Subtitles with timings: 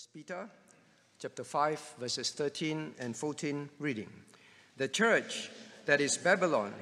[0.00, 0.48] First Peter
[1.18, 4.08] chapter 5 verses 13 and 14 reading.
[4.78, 5.50] The church
[5.84, 6.72] that is Babylon,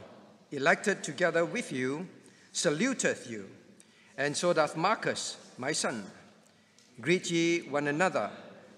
[0.53, 2.07] elected together with you,
[2.53, 3.51] saluteth you,
[4.17, 6.05] and so doth Marcus, my son.
[7.01, 8.31] Greet ye one another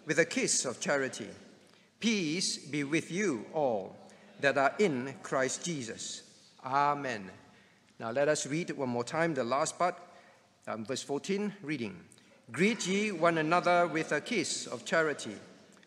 [0.07, 1.29] with a kiss of charity.
[1.99, 3.95] Peace be with you all
[4.41, 6.23] that are in Christ Jesus.
[6.65, 7.31] Amen.
[7.99, 9.97] Now let us read one more time the last part,
[10.67, 11.95] um, verse 14, reading.
[12.53, 15.37] Greet ye one another with a kiss of charity.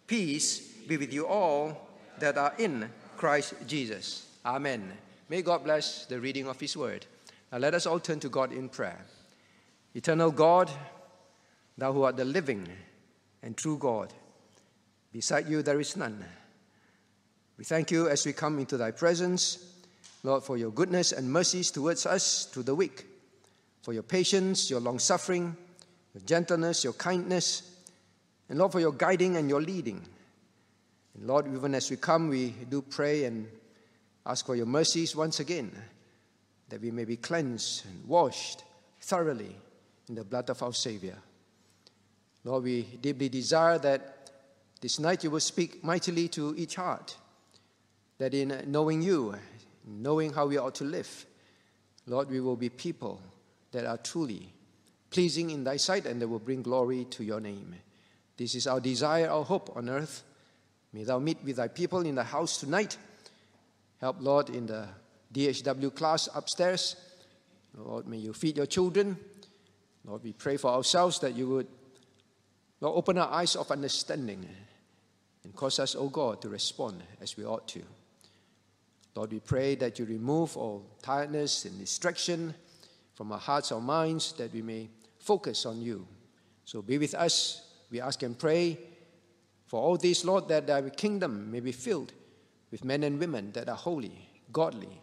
[0.07, 4.27] Peace be with you all that are in Christ Jesus.
[4.45, 4.93] Amen.
[5.27, 7.05] May God bless the reading of His word.
[7.51, 9.05] Now let us all turn to God in prayer.
[9.93, 10.71] Eternal God,
[11.77, 12.65] thou who art the living
[13.41, 14.13] and true God,
[15.11, 16.23] beside you there is none.
[17.57, 19.73] We thank you as we come into thy presence,
[20.23, 23.05] Lord, for your goodness and mercies towards us through the week,
[23.81, 25.57] for your patience, your long suffering
[26.13, 27.63] your gentleness, your kindness,
[28.49, 30.01] and Lord, for your guiding and your leading.
[31.15, 33.47] And Lord, even as we come, we do pray and
[34.25, 35.71] ask for your mercies once again,
[36.69, 38.63] that we may be cleansed and washed
[39.01, 39.55] thoroughly
[40.07, 41.17] in the blood of our Savior.
[42.43, 44.31] Lord, we deeply desire that
[44.81, 47.15] this night you will speak mightily to each heart,
[48.17, 49.35] that in knowing you,
[49.85, 51.25] knowing how we ought to live,
[52.05, 53.21] Lord, we will be people
[53.71, 54.51] that are truly
[55.13, 57.75] pleasing in thy sight and they will bring glory to your name.
[58.35, 60.23] This is our desire, our hope on earth.
[60.91, 62.97] May thou meet with thy people in the house tonight.
[64.01, 64.87] Help, Lord, in the
[65.31, 66.95] DHW class upstairs.
[67.75, 69.15] Lord, may you feed your children.
[70.03, 71.67] Lord, we pray for ourselves that you would,
[72.81, 74.47] Lord, open our eyes of understanding
[75.43, 77.83] and cause us, O oh God, to respond as we ought to.
[79.15, 82.55] Lord, we pray that you remove all tiredness and distraction
[83.13, 84.89] from our hearts, our minds, that we may
[85.23, 86.05] focus on you.
[86.65, 87.61] So be with us.
[87.89, 88.77] We ask and pray
[89.65, 92.13] for all these, Lord, that thy kingdom may be filled
[92.71, 95.01] with men and women that are holy, godly,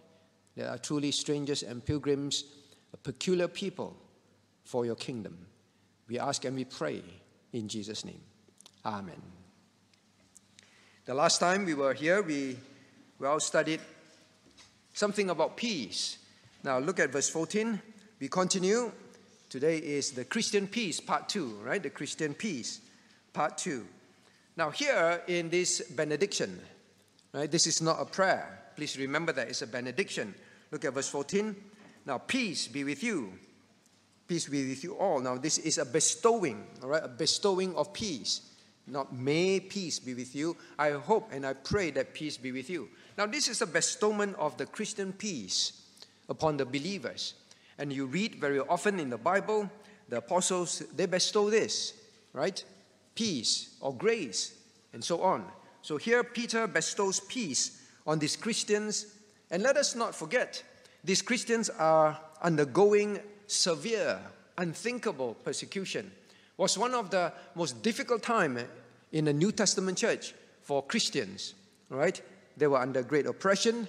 [0.57, 2.45] that are truly strangers and pilgrims,
[2.93, 3.97] a peculiar people
[4.65, 5.47] for your kingdom.
[6.09, 7.03] We ask and we pray
[7.53, 8.21] in Jesus' name.
[8.85, 9.23] Amen.
[11.05, 12.57] The last time we were here, we,
[13.19, 13.81] we all studied
[14.93, 16.19] something about peace.
[16.63, 17.81] Now look at verse 14.
[18.21, 18.93] We continue
[19.51, 21.83] Today is the Christian peace, part two, right?
[21.83, 22.81] The Christian peace,
[23.33, 23.85] part two.
[24.57, 26.61] Now, here in this benediction,
[27.33, 28.63] right, this is not a prayer.
[28.77, 30.37] Please remember that it's a benediction.
[30.71, 31.57] Look at verse 14.
[32.07, 33.33] Now, peace be with you.
[34.29, 35.19] Peace be with you all.
[35.19, 38.43] Now, this is a bestowing, all right, a bestowing of peace.
[38.87, 40.57] Not may peace be with you.
[40.79, 42.89] I hope and I pray that peace be with you.
[43.19, 45.73] Now, this is a bestowment of the Christian peace
[46.29, 47.35] upon the believers.
[47.81, 49.69] And you read very often in the Bible,
[50.11, 51.95] the apostles, they bestow this,
[52.35, 52.63] right?
[53.15, 54.55] Peace or grace,
[54.93, 55.47] and so on.
[55.81, 59.07] So here, Peter bestows peace on these Christians.
[59.51, 60.63] And let us not forget,
[61.03, 64.21] these Christians are undergoing severe,
[64.59, 66.13] unthinkable persecution.
[66.59, 68.59] Was one of the most difficult time
[69.11, 71.55] in the New Testament church for Christians,
[71.89, 72.21] right?
[72.59, 73.89] They were under great oppression.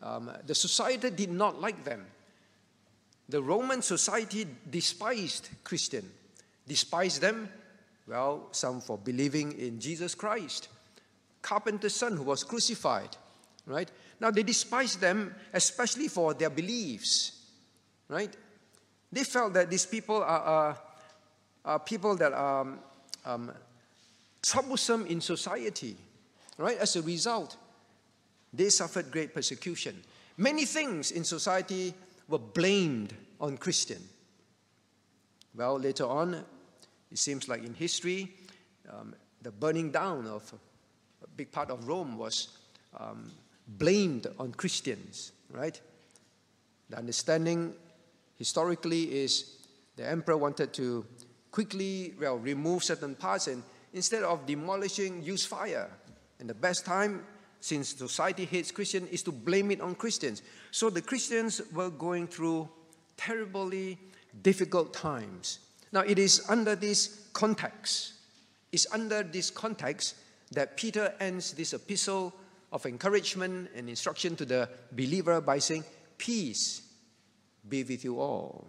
[0.00, 2.06] Um, the society did not like them
[3.28, 6.08] the Roman society despised Christian.
[6.66, 7.48] Despised them,
[8.06, 10.68] well, some for believing in Jesus Christ.
[11.40, 13.16] Carpenter's son who was crucified,
[13.66, 13.90] right?
[14.20, 17.40] Now they despised them especially for their beliefs,
[18.08, 18.34] right?
[19.10, 20.78] They felt that these people are, are,
[21.64, 22.78] are people that are um,
[23.24, 23.52] um
[24.42, 25.96] troublesome in society,
[26.58, 26.78] right?
[26.78, 27.56] As a result,
[28.52, 30.02] they suffered great persecution.
[30.36, 31.94] Many things in society
[32.28, 34.02] were blamed on Christian.
[35.54, 36.34] Well, later on,
[37.10, 38.32] it seems like in history,
[38.90, 40.52] um, the burning down of
[41.22, 42.58] a big part of Rome was
[42.98, 43.30] um,
[43.66, 45.78] blamed on Christians, right?
[46.88, 47.74] The understanding
[48.36, 49.56] historically is
[49.96, 51.04] the emperor wanted to
[51.50, 53.62] quickly well, remove certain parts and
[53.92, 55.90] instead of demolishing, use fire.
[56.40, 57.24] And the best time
[57.62, 60.42] since society hates Christians, is to blame it on Christians.
[60.72, 62.68] So the Christians were going through
[63.16, 63.98] terribly
[64.42, 65.60] difficult times.
[65.92, 68.14] Now, it is under this context,
[68.72, 70.16] it's under this context
[70.50, 72.34] that Peter ends this epistle
[72.72, 75.84] of encouragement and instruction to the believer by saying,
[76.18, 76.82] Peace
[77.68, 78.66] be with you all.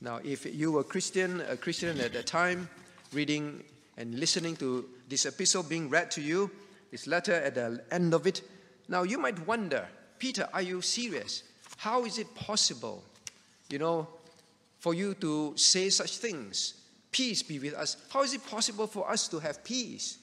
[0.00, 2.68] Now, if you were Christian, a Christian at that time,
[3.12, 3.62] reading
[3.98, 6.50] and listening to this epistle being read to you,
[6.92, 8.42] this letter at the end of it.
[8.86, 9.88] Now you might wonder,
[10.20, 11.42] Peter, are you serious?
[11.78, 13.02] How is it possible,
[13.68, 14.06] you know,
[14.78, 16.74] for you to say such things?
[17.10, 17.96] Peace be with us.
[18.10, 20.18] How is it possible for us to have peace?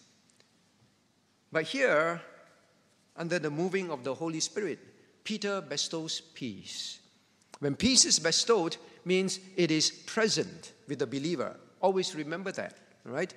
[1.51, 2.21] But here,
[3.17, 4.79] under the moving of the Holy Spirit,
[5.23, 6.99] Peter bestows peace.
[7.59, 11.55] When peace is bestowed, means it is present with the believer.
[11.81, 13.33] Always remember that, right?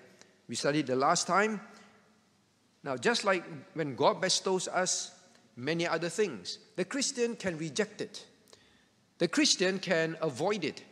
[0.48, 1.60] We studied the last time.
[2.84, 3.44] Now, just like
[3.74, 5.12] when God bestows us
[5.56, 8.26] many other things, the Christian can reject it.
[9.18, 10.82] The Christian can avoid it.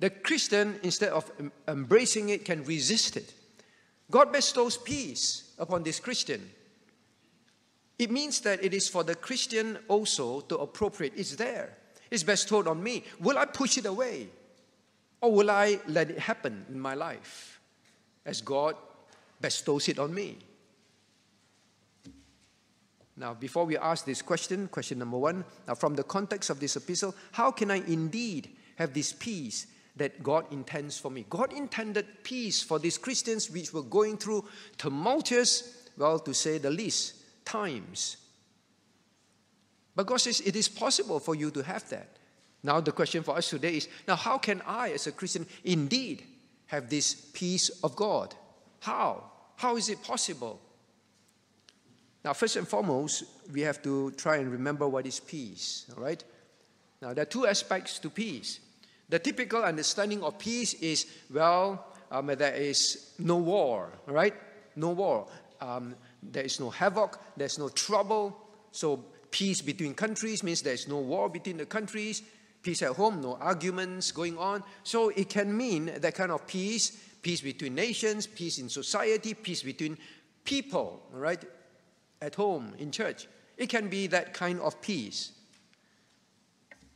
[0.00, 1.30] The Christian, instead of
[1.66, 3.34] embracing it, can resist it.
[4.10, 6.48] God bestows peace upon this Christian.
[7.98, 11.12] It means that it is for the Christian also to appropriate.
[11.16, 11.76] It's there.
[12.10, 13.04] It's bestowed on me.
[13.20, 14.28] Will I push it away?
[15.20, 17.60] Or will I let it happen in my life
[18.24, 18.76] as God
[19.40, 20.38] bestows it on me?
[23.18, 26.76] Now, before we ask this question, question number one, now from the context of this
[26.76, 29.66] epistle, how can I indeed have this peace
[29.96, 31.26] that God intends for me?
[31.28, 34.44] God intended peace for these Christians which were going through
[34.76, 38.18] tumultuous, well, to say the least, times.
[39.96, 42.18] But God says it is possible for you to have that.
[42.62, 46.22] Now, the question for us today is now, how can I, as a Christian, indeed
[46.66, 48.36] have this peace of God?
[48.78, 49.24] How?
[49.56, 50.60] How is it possible?
[52.28, 56.22] Now, first and foremost, we have to try and remember what is peace, all right?
[57.00, 58.60] Now, there are two aspects to peace.
[59.08, 64.34] The typical understanding of peace is well, um, there is no war, right?
[64.76, 65.26] No war.
[65.62, 68.36] Um, there is no havoc, there's no trouble.
[68.72, 72.20] So, peace between countries means there's no war between the countries.
[72.62, 74.62] Peace at home, no arguments going on.
[74.82, 76.90] So, it can mean that kind of peace
[77.22, 79.96] peace between nations, peace in society, peace between
[80.44, 81.42] people, right?
[82.20, 83.26] At home, in church.
[83.56, 85.32] It can be that kind of peace.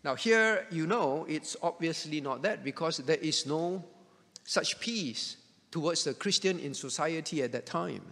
[0.05, 3.85] Now, here you know it's obviously not that because there is no
[4.45, 5.37] such peace
[5.71, 8.03] towards the Christian in society at that time.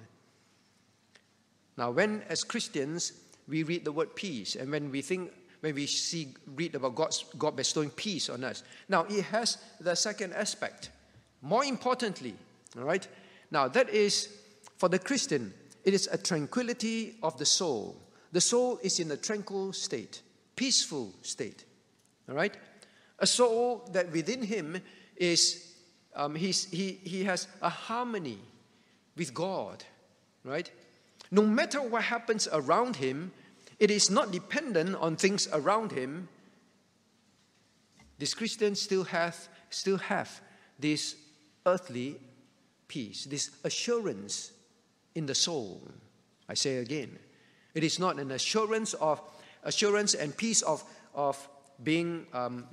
[1.76, 3.12] Now, when as Christians
[3.48, 7.24] we read the word peace, and when we think, when we see, read about God's,
[7.36, 10.90] God bestowing peace on us, now it has the second aspect.
[11.42, 12.34] More importantly,
[12.76, 13.06] all right,
[13.50, 14.28] now that is
[14.76, 15.52] for the Christian,
[15.84, 17.96] it is a tranquility of the soul.
[18.32, 20.22] The soul is in a tranquil state,
[20.56, 21.64] peaceful state.
[22.28, 22.56] All right?
[23.18, 24.80] A soul that within him
[25.16, 25.74] is,
[26.14, 28.38] um, he's, he, he has a harmony
[29.16, 29.84] with God.
[30.44, 30.70] Right?
[31.30, 33.32] No matter what happens around him,
[33.78, 36.28] it is not dependent on things around him.
[38.18, 40.40] This Christian still have, still have
[40.78, 41.16] this
[41.64, 42.16] earthly
[42.88, 44.52] peace, this assurance
[45.14, 45.82] in the soul.
[46.48, 47.18] I say again,
[47.74, 49.20] it is not an assurance of
[49.62, 50.82] assurance and peace of,
[51.14, 51.48] of
[51.82, 52.66] being um,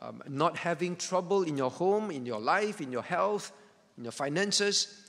[0.00, 3.52] um, not having trouble in your home, in your life, in your health,
[3.96, 5.08] in your finances.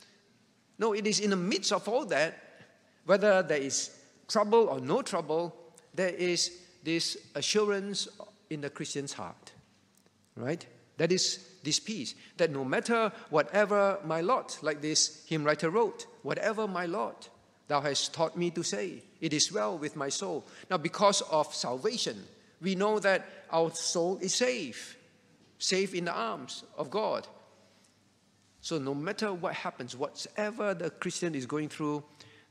[0.77, 2.37] No, it is in the midst of all that,
[3.05, 3.91] whether there is
[4.27, 5.55] trouble or no trouble,
[5.93, 8.07] there is this assurance
[8.49, 9.51] in the Christian's heart.
[10.35, 10.65] Right?
[10.97, 12.15] That is this peace.
[12.37, 17.29] That no matter whatever my lot, like this hymn writer wrote, whatever my lot,
[17.67, 20.45] thou hast taught me to say, it is well with my soul.
[20.69, 22.23] Now, because of salvation,
[22.61, 24.97] we know that our soul is safe,
[25.57, 27.27] safe in the arms of God.
[28.61, 32.03] So, no matter what happens, whatever the Christian is going through,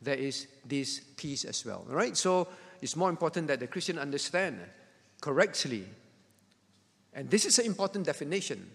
[0.02, 1.84] there is this peace as well.
[1.88, 2.16] All right?
[2.16, 2.48] So,
[2.82, 4.58] it's more important that the Christian understand
[5.20, 5.84] correctly.
[7.12, 8.68] And this is an important definition,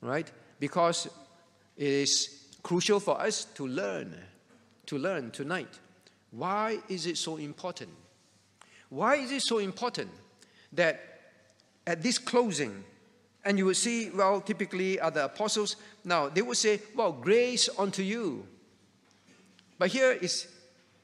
[0.00, 0.30] right?
[0.58, 1.06] Because
[1.76, 4.14] it is crucial for us to learn,
[4.86, 5.78] to learn tonight.
[6.30, 7.90] Why is it so important?
[8.88, 10.10] Why is it so important
[10.72, 11.00] that
[11.86, 12.84] at this closing,
[13.44, 18.02] and you will see, well, typically other apostles, now they would say, well, grace unto
[18.02, 18.46] you.
[19.78, 20.46] But here is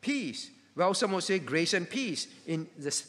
[0.00, 0.50] peace.
[0.76, 2.28] Well, some will say grace and peace.
[2.46, 3.02] In the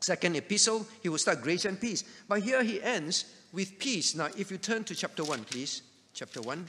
[0.00, 2.04] second epistle, he will start grace and peace.
[2.28, 4.14] But here he ends with peace.
[4.14, 5.82] Now, if you turn to chapter 1, please.
[6.12, 6.66] Chapter 1.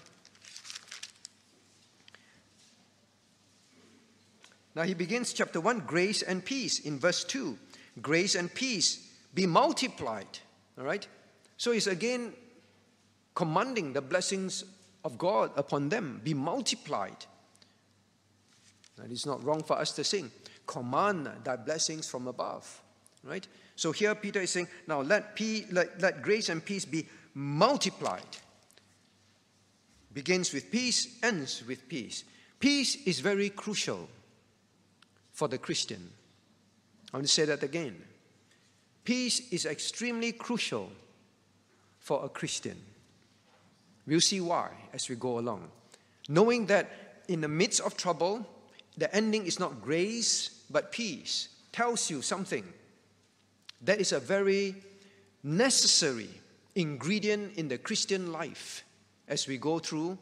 [4.75, 7.57] Now he begins chapter 1 grace and peace in verse 2.
[8.01, 10.39] Grace and peace be multiplied.
[10.77, 11.05] All right?
[11.57, 12.33] So he's again
[13.35, 14.63] commanding the blessings
[15.03, 17.25] of God upon them be multiplied.
[18.97, 20.31] That is not wrong for us to sing.
[20.67, 22.81] Command thy blessings from above.
[23.23, 23.47] Right?
[23.81, 28.21] So here Peter is saying, now let, pe- let, let grace and peace be multiplied.
[30.13, 32.23] Begins with peace, ends with peace.
[32.59, 34.07] Peace is very crucial
[35.31, 36.11] for the Christian.
[37.11, 37.95] I want to say that again.
[39.03, 40.91] Peace is extremely crucial
[41.97, 42.79] for a Christian.
[44.05, 45.67] We'll see why as we go along.
[46.29, 48.45] Knowing that in the midst of trouble,
[48.95, 52.63] the ending is not grace but peace, tells you something.
[53.83, 54.75] That is a very
[55.43, 56.29] necessary
[56.75, 58.83] ingredient in the Christian life
[59.27, 60.17] as we go through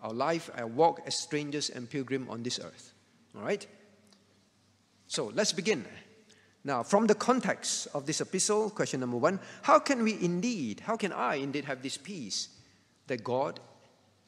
[0.00, 2.92] our life, our walk as strangers and pilgrim on this earth.
[3.36, 3.66] All right?
[5.08, 5.84] So let's begin.
[6.64, 10.96] Now, from the context of this epistle, question number one how can we indeed, how
[10.96, 12.48] can I indeed have this peace
[13.06, 13.58] that God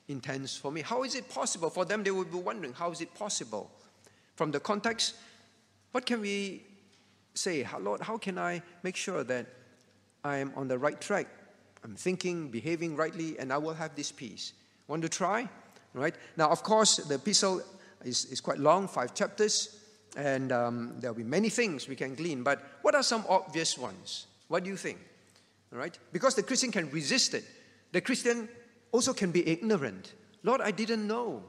[0.08, 0.80] intends for me?
[0.80, 1.70] How is it possible?
[1.70, 3.70] For them, they would be wondering, how is it possible?
[4.34, 5.14] From the context,
[5.92, 6.62] what can we
[7.34, 7.66] say?
[7.80, 9.46] Lord, how can I make sure that
[10.24, 11.26] I am on the right track?
[11.84, 14.52] I'm thinking, behaving rightly, and I will have this peace.
[14.88, 15.48] Want to try?
[15.94, 16.14] Right?
[16.36, 17.62] Now, of course, the epistle
[18.04, 19.80] is, is quite long, five chapters,
[20.16, 22.42] and um, there'll be many things we can glean.
[22.42, 24.26] But what are some obvious ones?
[24.48, 24.98] What do you think?
[25.72, 25.96] All right?
[26.12, 27.44] Because the Christian can resist it.
[27.92, 28.48] The Christian
[28.92, 30.14] also can be ignorant.
[30.42, 31.42] Lord, I didn't know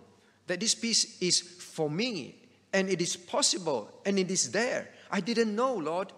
[0.48, 2.36] that this peace is for me,
[2.74, 4.90] and it is possible, and it is there.
[5.12, 6.12] I didn't know, Lord.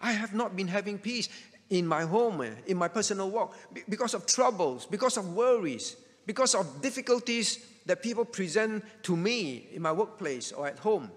[0.00, 1.28] I have not been having peace
[1.70, 3.54] in my home, eh, in my personal walk,
[3.88, 9.82] because of troubles, because of worries, because of difficulties that people present to me in
[9.82, 11.10] my workplace or at home.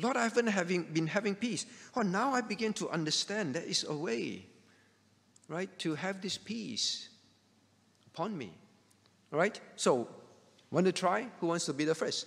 [0.00, 1.66] Lord, I haven't having, been having peace.
[1.96, 4.46] Oh, now I begin to understand there is a way,
[5.48, 7.08] right, to have this peace
[8.06, 8.52] upon me.
[9.32, 9.58] All right?
[9.76, 10.08] So,
[10.70, 11.28] want to try?
[11.40, 12.26] Who wants to be the first?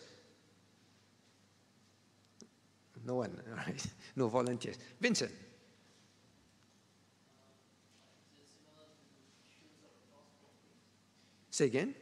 [3.06, 3.86] No one, all right?
[4.16, 4.78] No volunteers.
[5.00, 5.32] Vincent.
[11.56, 11.96] Say again?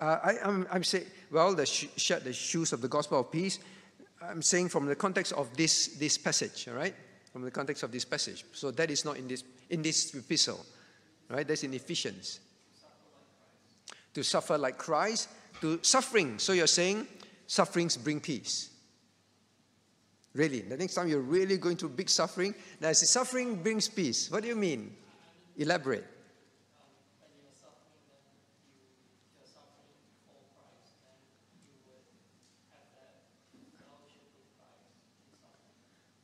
[0.00, 3.32] Uh, I, am I'm, I'm saying, well, the, sh- the shoes of the gospel of
[3.32, 3.58] peace.
[4.22, 6.94] I'm saying from the context of this, this passage, all right?
[7.32, 8.44] From the context of this passage.
[8.52, 10.64] So that is not in this, in this epistle,
[11.30, 11.48] right?
[11.48, 12.40] That's in Ephesians.
[14.14, 15.28] To suffer like Christ,
[15.60, 16.38] to suffering.
[16.38, 17.06] So you're saying
[17.46, 18.70] sufferings bring peace.
[20.38, 24.30] Really, the next time you're really going through big suffering, now suffering brings peace.
[24.30, 24.94] What do you mean?
[25.56, 26.06] Elaborate.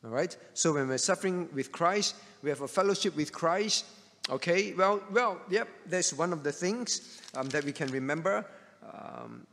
[0.04, 0.36] All right?
[0.52, 3.84] So when we're suffering with Christ, we have a fellowship with Christ.
[4.30, 4.74] Okay?
[4.74, 8.46] Well, well, yep, that's one of the things um, that we can remember.
[8.80, 9.44] Um,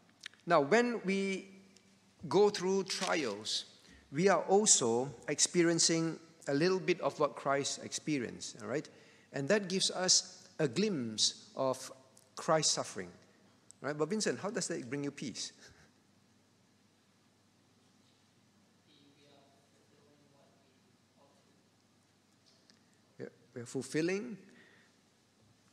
[0.46, 1.48] now, when we
[2.30, 3.66] go through trials,
[4.12, 8.88] we are also experiencing a little bit of what Christ experienced, all right?
[9.34, 11.92] And that gives us a glimpse of
[12.36, 13.10] Christ's suffering.
[13.80, 13.98] Right?
[13.98, 15.54] But Vincent, how does that bring you peace?
[23.54, 24.38] We're fulfilling.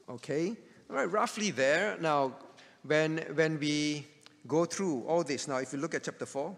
[0.08, 0.56] Okay?
[0.90, 1.96] All right, roughly there.
[2.00, 2.34] Now,
[2.82, 4.06] when, when we
[4.46, 6.56] go through all this, now if you look at chapter 4,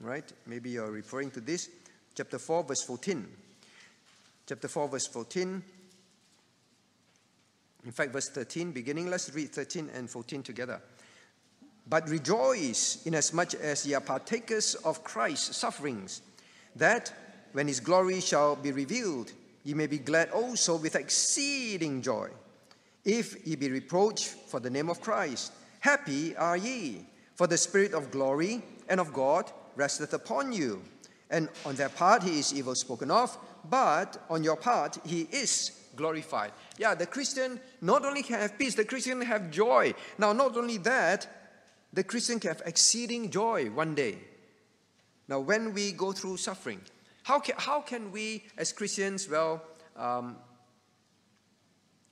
[0.00, 1.68] right, maybe you're referring to this,
[2.14, 3.26] chapter 4, verse 14.
[4.46, 5.62] Chapter 4, verse 14.
[7.84, 10.80] In fact, verse 13, beginning, let's read 13 and 14 together.
[11.88, 16.20] But rejoice inasmuch as ye are partakers of Christ's sufferings,
[16.74, 17.12] that
[17.52, 22.28] when his glory shall be revealed, ye may be glad also with exceeding joy.
[23.04, 27.94] If ye be reproached for the name of Christ, happy are ye, for the Spirit
[27.94, 30.82] of glory and of God resteth upon you.
[31.30, 33.36] And on their part he is evil spoken of,
[33.68, 36.52] but on your part he is glorified.
[36.78, 39.94] Yeah, the Christian not only can have peace, the Christian have joy.
[40.18, 41.26] Now, not only that,
[41.92, 44.18] the Christian can have exceeding joy one day.
[45.28, 46.80] Now, when we go through suffering,
[47.24, 49.62] how can, how can we, as Christians, well,
[49.96, 50.36] um,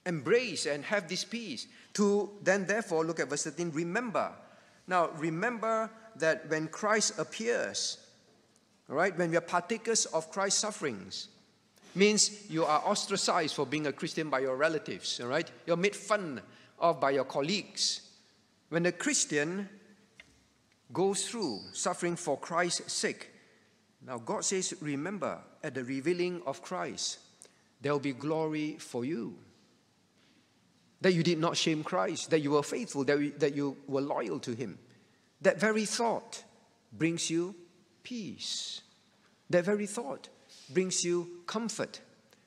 [0.05, 1.67] embrace and have this peace?
[1.93, 4.33] To then, therefore, look at verse 13, remember.
[4.87, 7.97] Now, remember that when Christ appears,
[8.89, 11.27] all right, when we are partakers of Christ's sufferings,
[11.93, 15.49] means you are ostracized for being a Christian by your relatives, all right?
[15.65, 16.41] You're made fun
[16.79, 18.01] of by your colleagues.
[18.69, 19.69] When a Christian
[20.91, 23.31] goes through suffering for Christ's sake,
[24.05, 27.19] now, God says, remember, at the revealing of Christ,
[27.81, 29.35] there will be glory for you.
[31.01, 34.39] That you did not shame Christ, that you were faithful, that, that you were loyal
[34.41, 34.77] to Him.
[35.45, 36.43] That very thought
[36.91, 37.53] brings you
[38.01, 38.81] peace.
[39.51, 40.27] That very thought
[40.73, 42.01] brings you comfort.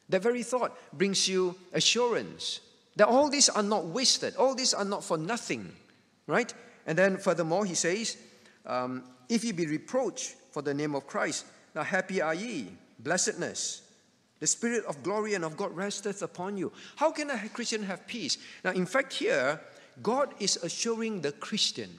[0.09, 2.59] That very thought brings you assurance
[2.97, 5.71] that all these are not wasted, all these are not for nothing,
[6.27, 6.53] right?
[6.89, 8.17] And then furthermore, he says,
[8.67, 11.47] um, if ye be reproached for the name of Christ.
[11.77, 12.67] Now, happy are ye,
[12.99, 13.83] blessedness.
[14.41, 16.73] The Spirit of glory and of God resteth upon you.
[16.97, 18.39] How can a Christian have peace?
[18.65, 19.61] Now, in fact, here,
[20.03, 21.91] God is assuring the Christian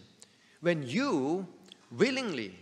[0.62, 1.48] when you
[1.92, 2.56] willingly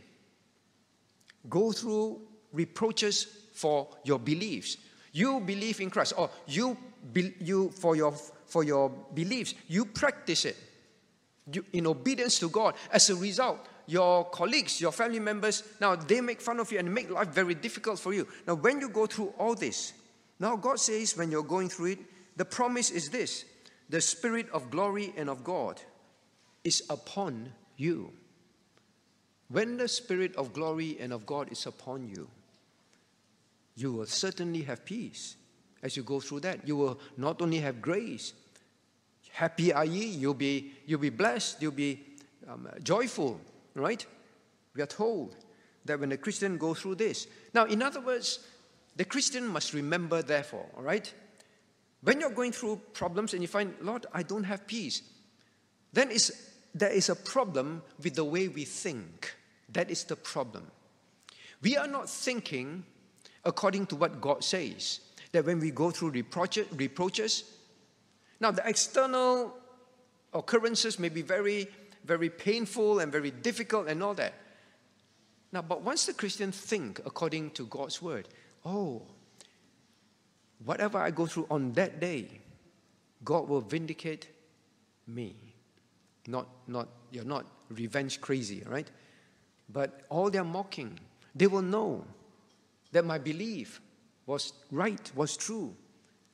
[1.49, 2.21] go through
[2.53, 4.77] reproaches for your beliefs,
[5.11, 6.77] you believe in Christ, or you,
[7.11, 8.11] be, you for, your,
[8.45, 10.55] for your beliefs, you practice it
[11.51, 12.75] you, in obedience to God.
[12.91, 16.93] As a result, your colleagues, your family members, now they make fun of you and
[16.93, 18.27] make life very difficult for you.
[18.45, 19.93] Now, when you go through all this,
[20.39, 21.99] now God says, when you're going through it,
[22.35, 23.45] the promise is this
[23.89, 25.81] the Spirit of glory and of God
[26.63, 28.11] is upon you.
[29.49, 32.27] When the Spirit of glory and of God is upon you,
[33.75, 35.35] you will certainly have peace
[35.83, 36.67] as you go through that.
[36.67, 38.33] You will not only have grace,
[39.31, 42.01] happy are ye, you'll be, you'll be blessed, you'll be
[42.47, 43.39] um, joyful,
[43.75, 44.05] right?
[44.75, 45.35] We are told
[45.85, 47.27] that when a Christian goes through this.
[47.53, 48.39] Now, in other words,
[48.95, 51.13] the Christian must remember, therefore, all right?
[52.01, 55.03] When you're going through problems and you find, Lord, I don't have peace,
[55.93, 59.35] then is, there is a problem with the way we think.
[59.69, 60.67] That is the problem.
[61.61, 62.83] We are not thinking
[63.43, 64.99] according to what God says.
[65.31, 67.43] That when we go through reproaches,
[68.39, 69.53] now the external
[70.33, 71.67] occurrences may be very,
[72.05, 74.33] very painful and very difficult and all that.
[75.51, 78.27] Now, but once the Christian think according to God's word,
[78.65, 79.01] oh,
[80.63, 82.27] whatever I go through on that day,
[83.23, 84.27] God will vindicate
[85.07, 85.46] me.
[86.27, 88.89] Not, not, you're not revenge crazy, right?
[89.69, 90.99] But all their mocking,
[91.33, 92.05] they will know
[92.91, 93.81] that my belief
[94.25, 95.75] was right, was true.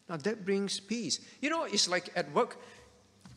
[0.09, 1.19] Now that brings peace.
[1.41, 2.57] You know, it's like at work,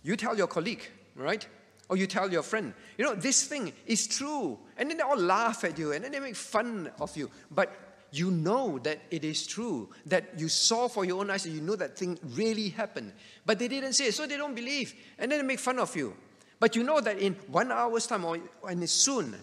[0.03, 0.83] you tell your colleague,
[1.15, 1.47] right?
[1.89, 4.59] Or you tell your friend, you know, this thing is true.
[4.77, 7.31] And then they all laugh at you and then they make fun of you.
[7.51, 7.73] But
[8.13, 11.61] you know that it is true, that you saw for your own eyes, and you
[11.61, 13.13] know that thing really happened.
[13.45, 14.95] But they didn't say it, so they don't believe.
[15.19, 16.17] And then they make fun of you.
[16.59, 19.35] But you know that in one hour's time or and soon,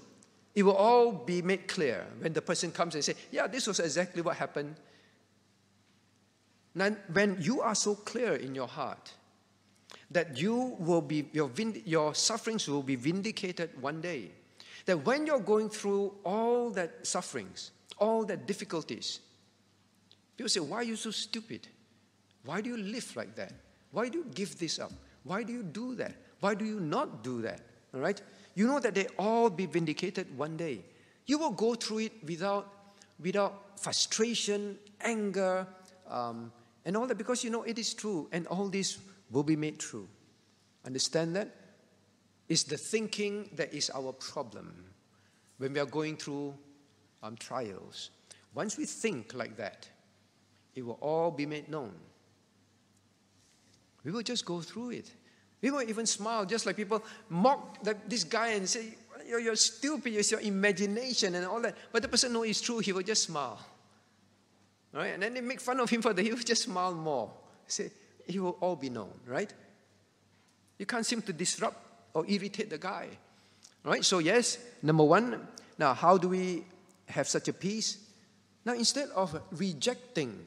[0.56, 3.80] it will all be made clear when the person comes and say, Yeah, this was
[3.80, 4.76] exactly what happened.
[6.76, 9.14] Now, when you are so clear in your heart
[10.10, 11.52] that you will be, your,
[11.86, 14.32] your sufferings will be vindicated one day,
[14.86, 19.20] that when you're going through all that sufferings, all that difficulties,
[20.36, 21.68] people say, Why are you so stupid?
[22.46, 23.54] Why do you live like that?
[23.92, 24.92] Why do you give this up?
[25.24, 26.16] Why do you do that?
[26.44, 27.62] Why do you not do that?
[27.94, 28.22] All right?
[28.54, 30.84] You know that they all be vindicated one day.
[31.26, 32.68] You will go through it without,
[33.18, 35.66] without frustration, anger,
[36.06, 36.52] um,
[36.84, 39.00] and all that because you know it is true, and all this
[39.32, 40.06] will be made true.
[40.86, 41.56] Understand that?
[42.50, 44.84] It's the thinking that is our problem
[45.60, 46.56] when we are going through
[47.24, 48.10] um, trials.
[48.54, 49.88] Once we think like that,
[50.76, 51.94] it will all be made known.
[54.04, 55.10] We will just go through it.
[55.72, 58.96] Will even smile, just like people mock this guy and say,
[59.28, 61.76] you're, you're stupid, it's your imagination and all that.
[61.92, 63.60] But the person knows it's true, he will just smile.
[64.92, 65.14] Right?
[65.14, 67.32] And then they make fun of him for that, he will just smile more.
[67.68, 67.92] Say,
[68.28, 69.52] he will all be known, right?
[70.78, 71.78] You can't seem to disrupt
[72.14, 73.08] or irritate the guy.
[73.84, 74.04] Right?
[74.04, 75.48] So, yes, number one,
[75.78, 76.64] now how do we
[77.08, 77.98] have such a peace?
[78.66, 80.46] Now, instead of rejecting,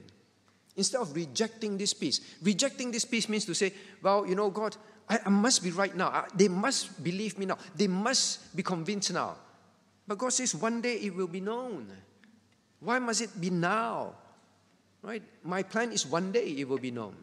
[0.75, 4.77] instead of rejecting this peace, rejecting this peace means to say, well, you know, God,
[5.09, 6.09] I, I must be right now.
[6.09, 7.59] I, they must believe me now.
[7.75, 9.37] They must be convinced now.
[10.07, 11.91] But God says one day it will be known.
[12.81, 14.15] Why must it be now?
[15.03, 15.23] Right?
[15.45, 17.15] My plan is one day it will be known.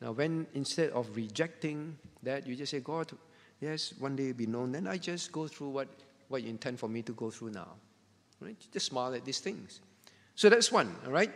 [0.00, 3.10] Now, when instead of rejecting that, you just say, God,
[3.60, 5.88] yes, one day it will be known, then I just go through what,
[6.28, 7.68] what you intend for me to go through now.
[8.40, 8.56] Right?
[8.72, 9.80] Just smile at these things.
[10.36, 11.32] So that's one, all right?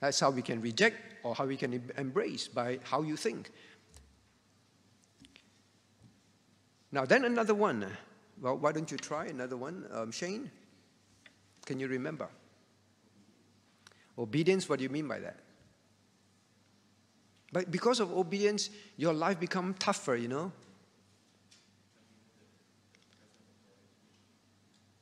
[0.00, 3.50] That's how we can reject or how we can embrace by how you think.
[6.92, 7.86] Now, then another one.
[8.40, 10.50] Well, why don't you try another one, um, Shane?
[11.66, 12.28] Can you remember?
[14.16, 15.36] Obedience, what do you mean by that?
[17.52, 20.52] But because of obedience, your life become tougher, you know?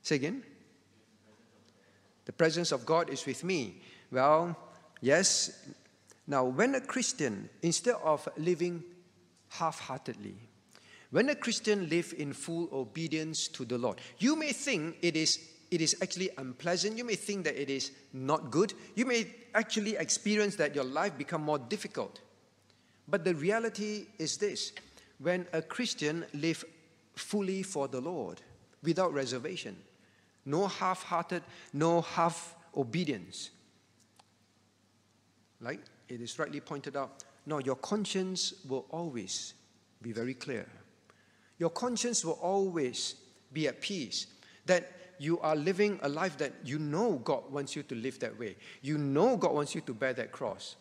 [0.03, 0.43] Say again?
[2.25, 3.81] The presence of God is with me.
[4.11, 4.57] Well,
[5.01, 5.67] Yes.
[6.27, 8.83] Now, when a Christian, instead of living
[9.49, 10.35] half heartedly,
[11.11, 15.39] when a Christian live in full obedience to the Lord, you may think it is,
[15.71, 16.99] it is actually unpleasant.
[16.99, 18.75] You may think that it is not good.
[18.97, 22.21] You may actually experience that your life become more difficult.
[23.09, 24.73] But the reality is this
[25.19, 26.65] when a Christian live
[27.15, 28.43] fully for the Lord,
[28.83, 29.77] without reservation,
[30.45, 33.51] no half hearted, no half obedience.
[35.61, 39.55] Like it is rightly pointed out, no, your conscience will always
[40.03, 40.67] be very clear.
[41.59, 43.15] Your conscience will always
[43.53, 44.27] be at peace
[44.67, 48.39] that you are living a life that you know God wants you to live that
[48.39, 48.57] way.
[48.83, 50.77] You know God wants you to bear that cross.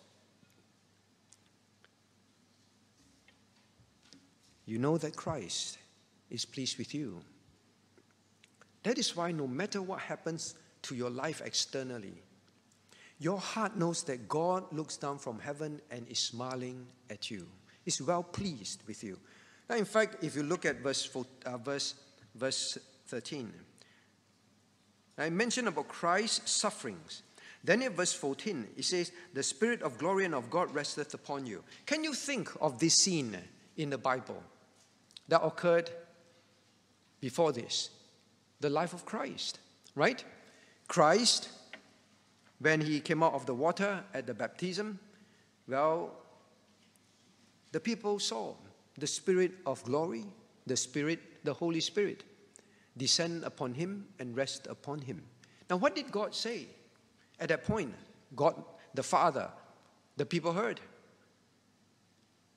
[4.65, 5.77] You know that Christ
[6.29, 7.21] is pleased with you.
[8.83, 12.21] That is why, no matter what happens to your life externally,
[13.19, 17.47] your heart knows that God looks down from heaven and is smiling at you,
[17.85, 19.17] is well pleased with you.
[19.69, 21.09] Now, in fact, if you look at verse,
[21.45, 21.95] uh, verse,
[22.35, 23.51] verse 13,
[25.17, 27.23] I mentioned about Christ's sufferings.
[27.63, 31.45] Then in verse 14, it says, The Spirit of glory and of God resteth upon
[31.45, 31.63] you.
[31.85, 33.35] Can you think of this scene
[33.77, 34.43] in the Bible
[35.29, 35.89] that occurred
[37.21, 37.89] before this?
[38.59, 39.59] The life of Christ,
[39.95, 40.23] right?
[40.87, 41.49] Christ,
[42.59, 44.99] when he came out of the water at the baptism,
[45.67, 46.11] well,
[47.71, 48.53] the people saw
[48.97, 50.25] the Spirit of glory,
[50.65, 52.23] the Spirit, the Holy Spirit,
[52.97, 55.21] descend upon him and rest upon him.
[55.69, 56.67] Now, what did God say
[57.39, 57.93] at that point?
[58.35, 58.63] God,
[58.93, 59.49] the Father,
[60.15, 60.79] the people heard,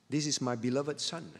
[0.08, 1.30] This is my beloved Son.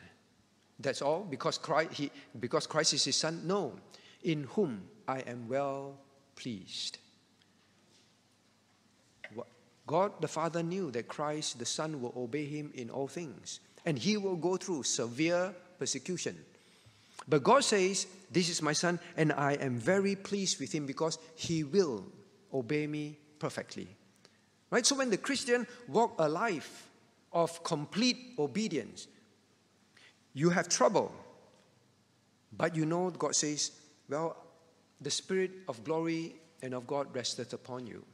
[0.81, 1.27] That's all?
[1.29, 3.43] Because Christ, he, because Christ is his Son?
[3.45, 3.75] No.
[4.23, 5.99] In whom I am well
[6.37, 6.99] pleased.
[9.89, 13.99] God the Father knew that Christ the Son will obey him in all things and
[13.99, 16.37] he will go through severe persecution.
[17.27, 21.19] But God says, This is my son, and I am very pleased with him because
[21.35, 22.05] he will
[22.53, 23.89] obey me perfectly.
[24.71, 24.85] Right?
[24.85, 26.89] So when the Christian walk a life
[27.33, 29.09] of complete obedience,
[30.35, 31.11] you have trouble.
[32.53, 33.73] But you know, God says,
[34.09, 34.37] Well,
[35.01, 38.05] the Spirit of glory and of God rested upon you.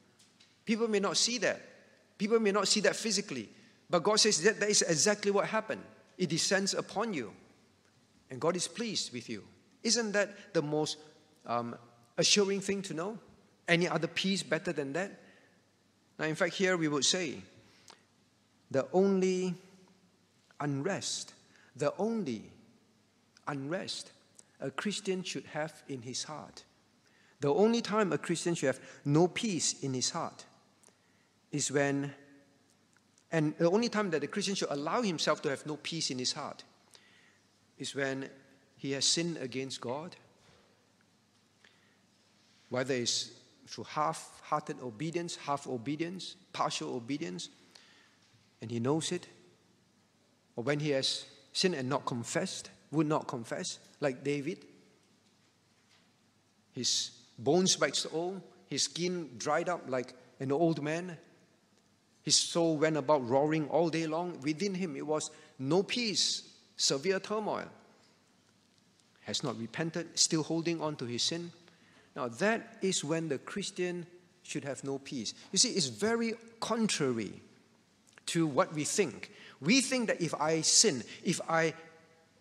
[0.64, 1.60] People may not see that.
[2.16, 3.48] People may not see that physically.
[3.90, 5.82] But God says that that is exactly what happened.
[6.16, 7.32] It descends upon you,
[8.30, 9.44] and God is pleased with you.
[9.82, 10.96] Isn't that the most
[11.46, 11.76] um,
[12.16, 13.18] assuring thing to know?
[13.66, 15.20] Any other peace better than that?
[16.18, 17.36] Now, in fact, here we would say
[18.70, 19.54] the only
[20.60, 21.34] unrest,
[21.76, 22.50] the only
[23.46, 24.12] unrest
[24.60, 26.64] a Christian should have in his heart,
[27.40, 30.44] the only time a Christian should have no peace in his heart
[31.54, 32.12] is when
[33.30, 36.18] and the only time that the Christian should allow himself to have no peace in
[36.18, 36.62] his heart
[37.78, 38.28] is when
[38.76, 40.14] he has sinned against God,
[42.68, 43.32] whether it's
[43.66, 47.48] through half hearted obedience, half obedience, partial obedience,
[48.62, 49.26] and he knows it,
[50.54, 54.64] or when he has sinned and not confessed, would not confess, like David.
[56.72, 61.16] His bones waxed old, his skin dried up like an old man,
[62.24, 64.40] his soul went about roaring all day long.
[64.42, 66.42] Within him, it was no peace,
[66.76, 67.66] severe turmoil.
[69.22, 71.52] Has not repented, still holding on to his sin.
[72.16, 74.06] Now, that is when the Christian
[74.42, 75.34] should have no peace.
[75.52, 77.32] You see, it's very contrary
[78.26, 79.30] to what we think.
[79.60, 81.74] We think that if I sin, if I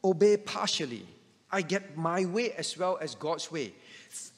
[0.03, 1.05] obey partially,
[1.51, 3.73] I get my way as well as God's way.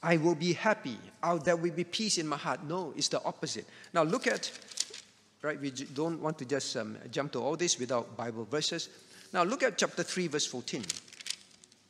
[0.01, 0.97] I will be happy.
[1.21, 2.63] I'll, there will be peace in my heart.
[2.63, 3.65] No, it's the opposite.
[3.93, 4.51] Now look at
[5.45, 5.61] right?
[5.61, 8.89] We don't want to just um, jump to all this without Bible verses.
[9.31, 10.83] Now look at chapter 3, verse 14.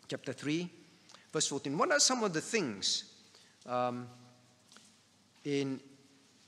[0.10, 0.70] Chapter 3,
[1.32, 1.78] verse 14.
[1.78, 3.06] What are some of the things
[3.66, 4.08] um,
[5.46, 5.80] in,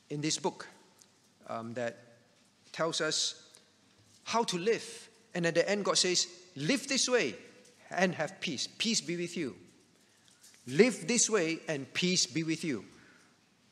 [0.10, 0.68] in this book
[1.48, 1.98] um, that
[2.74, 3.42] tells us
[4.26, 5.10] how to live?
[5.34, 7.36] And at the end, God says, Live this way
[7.90, 8.68] and have peace.
[8.78, 9.56] Peace be with you.
[10.68, 12.84] Live this way and peace be with you.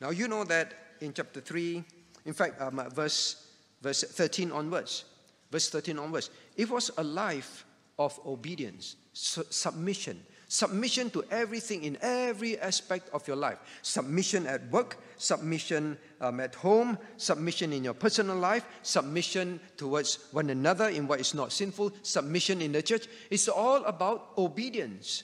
[0.00, 1.84] Now, you know that in chapter 3,
[2.26, 3.46] in fact, um, verse,
[3.80, 5.04] verse 13 onwards,
[5.50, 7.64] verse 13 onwards, it was a life
[7.98, 13.58] of obedience, su- submission, submission to everything in every aspect of your life.
[13.82, 20.50] Submission at work, submission um, at home, submission in your personal life, submission towards one
[20.50, 23.06] another in what is not sinful, submission in the church.
[23.30, 25.22] It's all about obedience.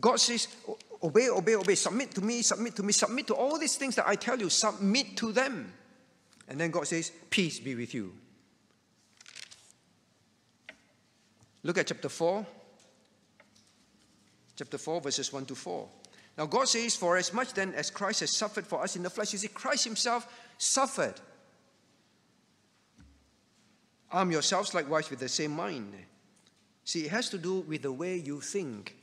[0.00, 0.48] God says,
[1.02, 4.08] obey, obey, obey, submit to me, submit to me, submit to all these things that
[4.08, 5.72] I tell you, submit to them.
[6.50, 8.12] And then God says, Peace be with you.
[11.62, 12.44] Look at chapter 4.
[14.56, 15.88] Chapter 4, verses 1 to 4.
[16.36, 19.10] Now, God says, For as much then as Christ has suffered for us in the
[19.10, 20.26] flesh, you see, Christ himself
[20.58, 21.14] suffered.
[24.10, 25.94] Arm yourselves likewise with the same mind.
[26.84, 28.96] See, it has to do with the way you think.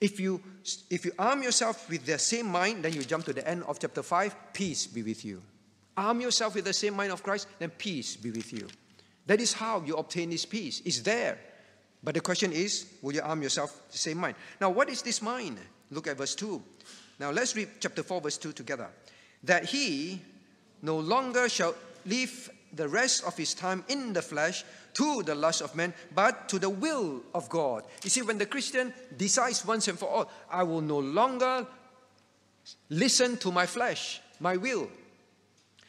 [0.00, 0.42] If you,
[0.90, 3.78] if you arm yourself with the same mind, then you jump to the end of
[3.78, 5.42] chapter 5, peace be with you.
[5.98, 8.68] Arm yourself with the same mind of Christ, then peace be with you.
[9.26, 10.80] That is how you obtain this peace.
[10.84, 11.40] It's there.
[12.04, 14.36] But the question is, will you arm yourself the same mind?
[14.60, 15.58] Now, what is this mind?
[15.90, 16.62] Look at verse 2.
[17.18, 18.86] Now, let's read chapter 4, verse 2 together.
[19.42, 20.22] That he
[20.82, 21.74] no longer shall
[22.06, 26.48] live the rest of his time in the flesh to the lust of men, but
[26.48, 27.82] to the will of God.
[28.04, 31.66] You see, when the Christian decides once and for all, I will no longer
[32.88, 34.88] listen to my flesh, my will.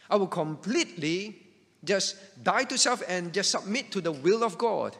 [0.09, 1.45] I will completely
[1.83, 4.95] just die to self and just submit to the will of God.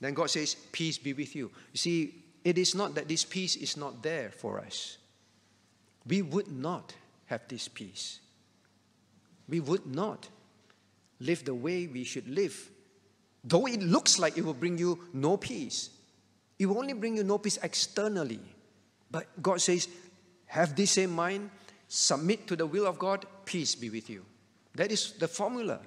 [0.00, 1.50] Then God says, Peace be with you.
[1.72, 4.98] You see, it is not that this peace is not there for us.
[6.06, 6.94] We would not
[7.26, 8.20] have this peace.
[9.48, 10.28] We would not
[11.20, 12.70] live the way we should live.
[13.42, 15.90] Though it looks like it will bring you no peace,
[16.58, 18.40] it will only bring you no peace externally.
[19.10, 19.88] But God says,
[20.46, 21.50] have this same mind,
[21.88, 24.26] submit to the will of God, peace be with you.
[24.74, 25.80] That is the formula.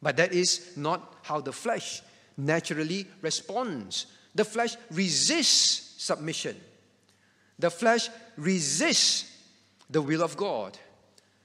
[0.00, 2.02] But that is not how the flesh
[2.36, 4.06] naturally responds.
[4.34, 6.56] The flesh resists submission.
[7.58, 9.36] The flesh resists
[9.90, 10.78] the will of God.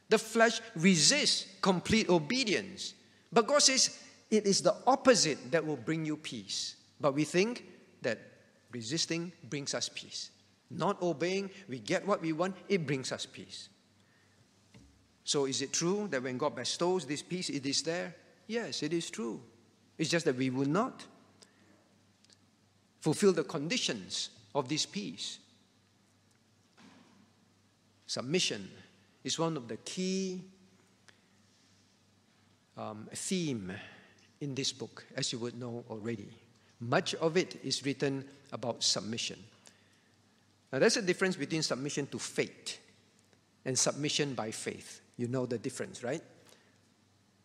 [0.09, 2.93] The flesh resists complete obedience.
[3.31, 3.97] But God says
[4.29, 6.75] it is the opposite that will bring you peace.
[7.01, 7.65] But we think
[8.03, 8.19] that
[8.71, 10.29] resisting brings us peace.
[10.69, 13.69] Not obeying, we get what we want, it brings us peace.
[15.23, 18.13] So is it true that when God bestows this peace, it is there?
[18.47, 19.41] Yes, it is true.
[19.97, 21.05] It's just that we will not
[22.99, 25.39] fulfill the conditions of this peace.
[28.05, 28.69] Submission
[29.23, 30.41] is one of the key
[32.77, 33.71] um, theme
[34.41, 36.29] in this book, as you would know already.
[36.79, 39.39] Much of it is written about submission.
[40.71, 42.79] Now, there's a difference between submission to faith
[43.63, 45.01] and submission by faith.
[45.17, 46.21] You know the difference, right?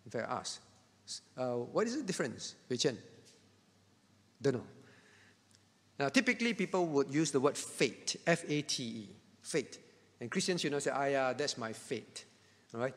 [0.06, 0.60] If I ask,
[1.36, 2.96] uh, what is the difference, Wei Chen?
[4.40, 4.64] Don't know.
[5.98, 9.08] Now, typically people would use the word fate, F A T E,
[9.42, 9.78] fate.
[10.20, 12.24] And Christians, you know, say, ah, yeah, that's my fate.
[12.74, 12.94] All right?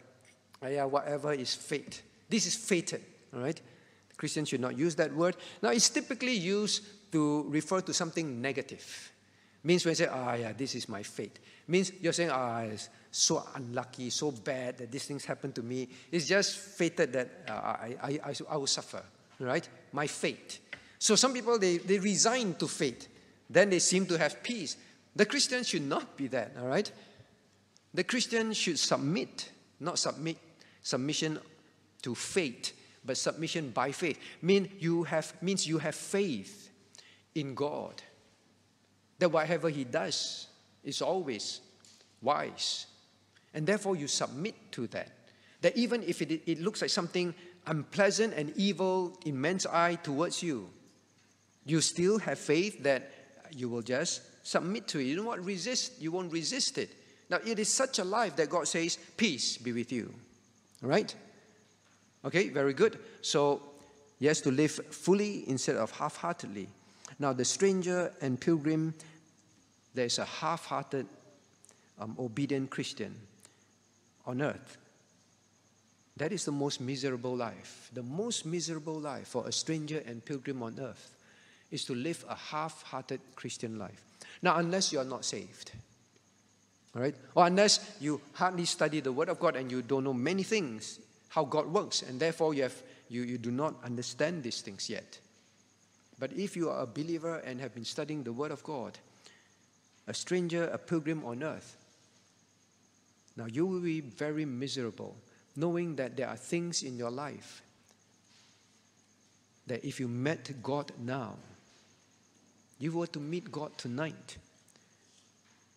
[0.61, 2.01] Ah, yeah, whatever is fate.
[2.29, 3.03] This is fated.
[3.33, 3.59] All right?
[4.17, 5.35] Christians should not use that word.
[5.61, 9.11] Now, it's typically used to refer to something negative.
[9.63, 11.39] Means when you say, ah, yeah, this is my fate.
[11.67, 12.65] Means you're saying, ah,
[13.11, 15.89] so unlucky, so bad that these things happen to me.
[16.11, 19.03] It's just fated that uh, I, I, I, I will suffer,
[19.39, 19.67] right?
[19.91, 20.59] My fate.
[20.97, 23.09] So some people, they, they resign to fate.
[23.49, 24.77] Then they seem to have peace.
[25.13, 26.89] The Christian should not be that, all right?
[27.93, 30.37] The Christian should submit, not submit
[30.81, 31.37] submission
[32.01, 34.19] to fate, but submission by faith.
[34.41, 36.71] Mean you have means you have faith
[37.35, 38.01] in God.
[39.19, 40.47] That whatever He does
[40.83, 41.61] is always
[42.21, 42.85] wise.
[43.53, 45.09] And therefore you submit to that.
[45.61, 47.33] That even if it, it looks like something
[47.67, 50.69] unpleasant and evil in man's eye towards you,
[51.65, 53.11] you still have faith that
[53.51, 55.03] you will just submit to it.
[55.03, 56.89] You don't want resist, you won't resist it.
[57.29, 60.11] Now, it is such a life that God says, Peace be with you.
[60.83, 61.13] All right?
[62.25, 62.99] Okay, very good.
[63.21, 63.61] So,
[64.19, 66.67] yes, to live fully instead of half heartedly.
[67.19, 68.93] Now, the stranger and pilgrim,
[69.93, 71.05] there's a half hearted,
[71.99, 73.15] um, obedient Christian
[74.25, 74.77] on earth.
[76.17, 77.89] That is the most miserable life.
[77.93, 81.15] The most miserable life for a stranger and pilgrim on earth
[81.71, 84.03] is to live a half hearted Christian life.
[84.41, 85.71] Now, unless you are not saved.
[86.95, 87.15] All right?
[87.35, 90.99] Or unless you hardly study the Word of God and you don't know many things,
[91.29, 92.75] how God works, and therefore you, have,
[93.09, 95.17] you, you do not understand these things yet.
[96.19, 98.97] But if you are a believer and have been studying the Word of God,
[100.07, 101.77] a stranger, a pilgrim on earth,
[103.35, 105.15] now you will be very miserable
[105.55, 107.61] knowing that there are things in your life
[109.67, 111.35] that if you met God now,
[112.79, 114.37] you were to meet God tonight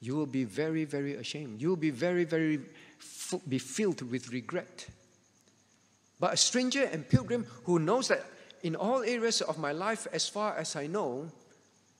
[0.05, 1.63] you will be very, very ashamed.
[1.63, 2.61] You will be very, very
[3.49, 4.87] be filled with regret.
[6.21, 8.23] But a stranger and pilgrim who knows that
[8.63, 11.31] in all areas of my life, as far as I know,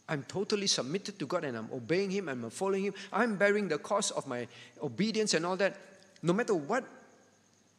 [0.09, 2.95] I'm totally submitted to God and I'm obeying Him and I'm following Him.
[3.13, 4.47] I'm bearing the cost of my
[4.83, 5.77] obedience and all that.
[6.23, 6.85] No matter what,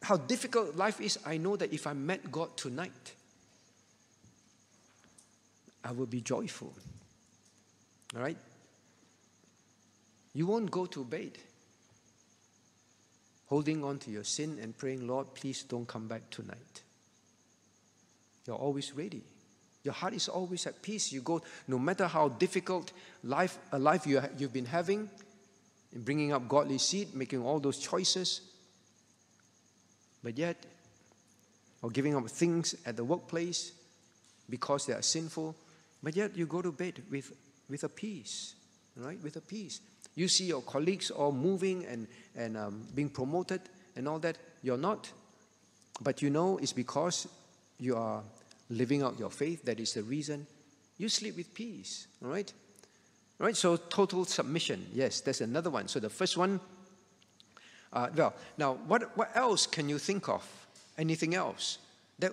[0.02, 3.14] how difficult life is, I know that if I met God tonight,
[5.84, 6.74] I will be joyful.
[8.14, 8.38] All right?
[10.36, 11.30] you won't go to bed
[13.46, 16.82] holding on to your sin and praying, Lord, please don't come back tonight.
[18.46, 19.22] You're always ready.
[19.86, 21.12] Your heart is always at peace.
[21.12, 22.90] You go, no matter how difficult
[23.22, 25.08] life, a life you, you've been having,
[25.94, 28.40] in bringing up godly seed, making all those choices,
[30.24, 30.56] but yet,
[31.82, 33.70] or giving up things at the workplace
[34.50, 35.54] because they are sinful,
[36.02, 37.30] but yet you go to bed with,
[37.70, 38.56] with a peace,
[38.96, 39.22] right?
[39.22, 39.80] With a peace.
[40.16, 43.60] You see your colleagues all moving and, and um, being promoted
[43.94, 44.36] and all that.
[44.64, 45.08] You're not.
[46.02, 47.28] But you know it's because
[47.78, 48.24] you are
[48.70, 50.46] living out your faith that is the reason
[50.98, 52.06] you sleep with peace.
[52.22, 52.52] All right?
[53.40, 53.56] All right?
[53.56, 54.86] So total submission.
[54.92, 55.88] Yes, that's another one.
[55.88, 56.60] So the first one,
[57.92, 60.44] uh, well, now what, what else can you think of?
[60.98, 61.78] Anything else?
[62.18, 62.32] That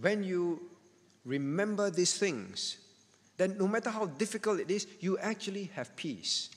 [0.00, 0.60] when you
[1.24, 2.78] remember these things,
[3.36, 6.50] then no matter how difficult it is, you actually have peace.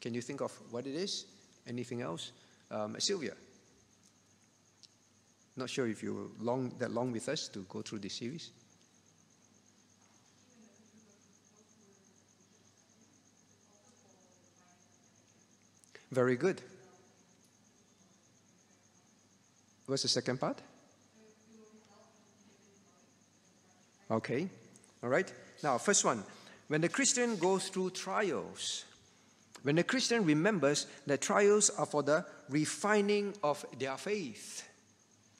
[0.00, 1.26] Can you think of what it is?
[1.66, 2.32] Anything else?
[2.70, 3.32] Um, Sylvia.
[5.56, 8.50] Not sure if you're long, that long with us to go through this series.
[16.10, 16.60] Very good.
[19.86, 20.58] What's the second part?
[24.10, 24.48] Okay,
[25.02, 25.32] all right.
[25.62, 26.22] Now, first one
[26.68, 28.84] when the Christian goes through trials,
[29.62, 34.68] when the Christian remembers that trials are for the refining of their faith,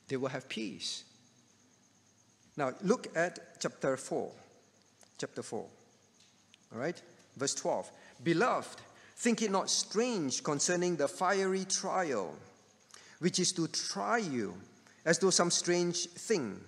[0.08, 1.04] they will have peace.
[2.56, 4.30] Now, look at chapter 4.
[5.18, 5.60] Chapter 4.
[5.60, 7.00] All right?
[7.36, 7.90] Verse 12.
[8.22, 8.78] Beloved,
[9.16, 12.34] think it not strange concerning the fiery trial,
[13.20, 14.54] which is to try you,
[15.04, 16.60] as though some strange thing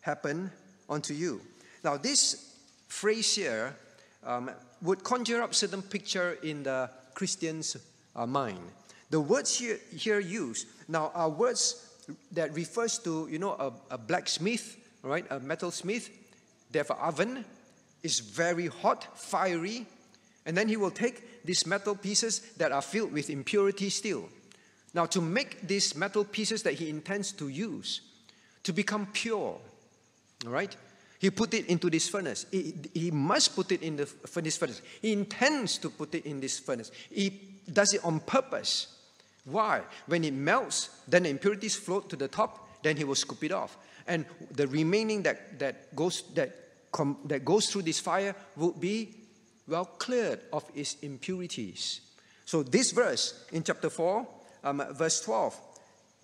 [0.00, 0.50] happened
[0.88, 1.40] unto you.
[1.84, 2.56] Now, this
[2.88, 3.76] phrase here
[4.24, 4.50] um,
[4.82, 7.76] would conjure up certain picture in the Christian's
[8.16, 8.60] uh, mind.
[9.10, 11.87] The words here, here used now are words
[12.32, 16.10] that refers to, you know, a, a blacksmith, right, a metalsmith.
[16.70, 17.44] They have an oven,
[18.02, 19.86] it's very hot, fiery,
[20.46, 24.28] and then he will take these metal pieces that are filled with impurity steel.
[24.94, 28.00] Now, to make these metal pieces that he intends to use
[28.62, 29.58] to become pure,
[30.46, 30.74] all right,
[31.18, 32.46] he put it into this furnace.
[32.50, 34.82] He, he must put it in the furnace furnace.
[35.02, 36.90] He intends to put it in this furnace.
[37.10, 37.30] He
[37.72, 38.97] does it on purpose.
[39.50, 39.82] Why?
[40.06, 43.52] When it melts, then the impurities float to the top, then he will scoop it
[43.52, 43.76] off.
[44.06, 46.54] And the remaining that, that, goes, that,
[46.92, 49.14] com, that goes through this fire will be
[49.66, 52.00] well cleared of its impurities.
[52.44, 54.26] So, this verse in chapter 4,
[54.64, 55.60] um, verse 12,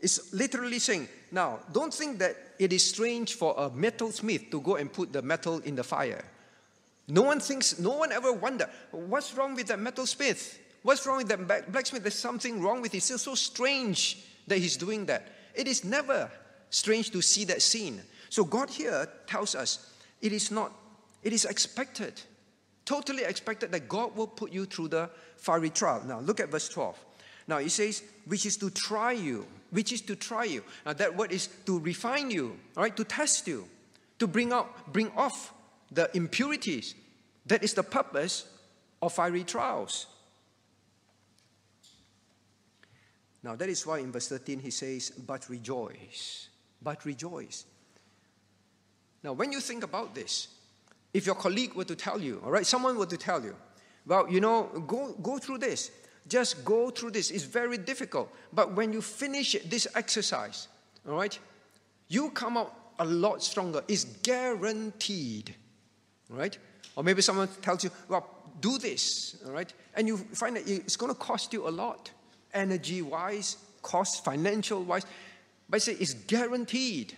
[0.00, 4.60] is literally saying, now, don't think that it is strange for a metal smith to
[4.60, 6.24] go and put the metal in the fire.
[7.08, 10.58] No one thinks, no one ever wonder, what's wrong with that metal smith?
[10.84, 12.02] What's wrong with that blacksmith?
[12.02, 12.98] There's something wrong with it.
[12.98, 15.32] It's so strange that he's doing that.
[15.54, 16.30] It is never
[16.68, 18.02] strange to see that scene.
[18.28, 20.72] So God here tells us it is not,
[21.22, 22.20] it is expected,
[22.84, 26.02] totally expected that God will put you through the fiery trial.
[26.04, 27.02] Now look at verse 12.
[27.48, 30.62] Now he says, which is to try you, which is to try you.
[30.84, 33.66] Now that word is to refine you, all right, to test you,
[34.18, 35.54] to bring out, bring off
[35.90, 36.94] the impurities.
[37.46, 38.44] That is the purpose
[39.00, 40.08] of fiery trials.
[43.44, 46.48] Now, that is why in verse 13 he says, But rejoice,
[46.80, 47.66] but rejoice.
[49.22, 50.48] Now, when you think about this,
[51.12, 53.54] if your colleague were to tell you, all right, someone were to tell you,
[54.06, 55.90] well, you know, go, go through this.
[56.26, 57.30] Just go through this.
[57.30, 58.32] It's very difficult.
[58.50, 60.68] But when you finish this exercise,
[61.06, 61.38] all right,
[62.08, 63.84] you come out a lot stronger.
[63.88, 65.54] It's guaranteed.
[66.30, 66.56] All right?
[66.96, 68.26] Or maybe someone tells you, well,
[68.60, 69.70] do this, all right?
[69.94, 72.10] And you find that it's going to cost you a lot
[72.54, 75.04] energy wise, cost financial wise,
[75.68, 77.14] but I say it's guaranteed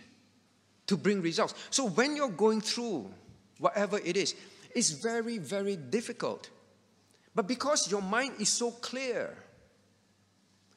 [0.86, 1.54] to bring results.
[1.70, 3.10] So when you're going through
[3.58, 4.34] whatever it is,
[4.74, 6.50] it's very, very difficult.
[7.34, 9.36] But because your mind is so clear,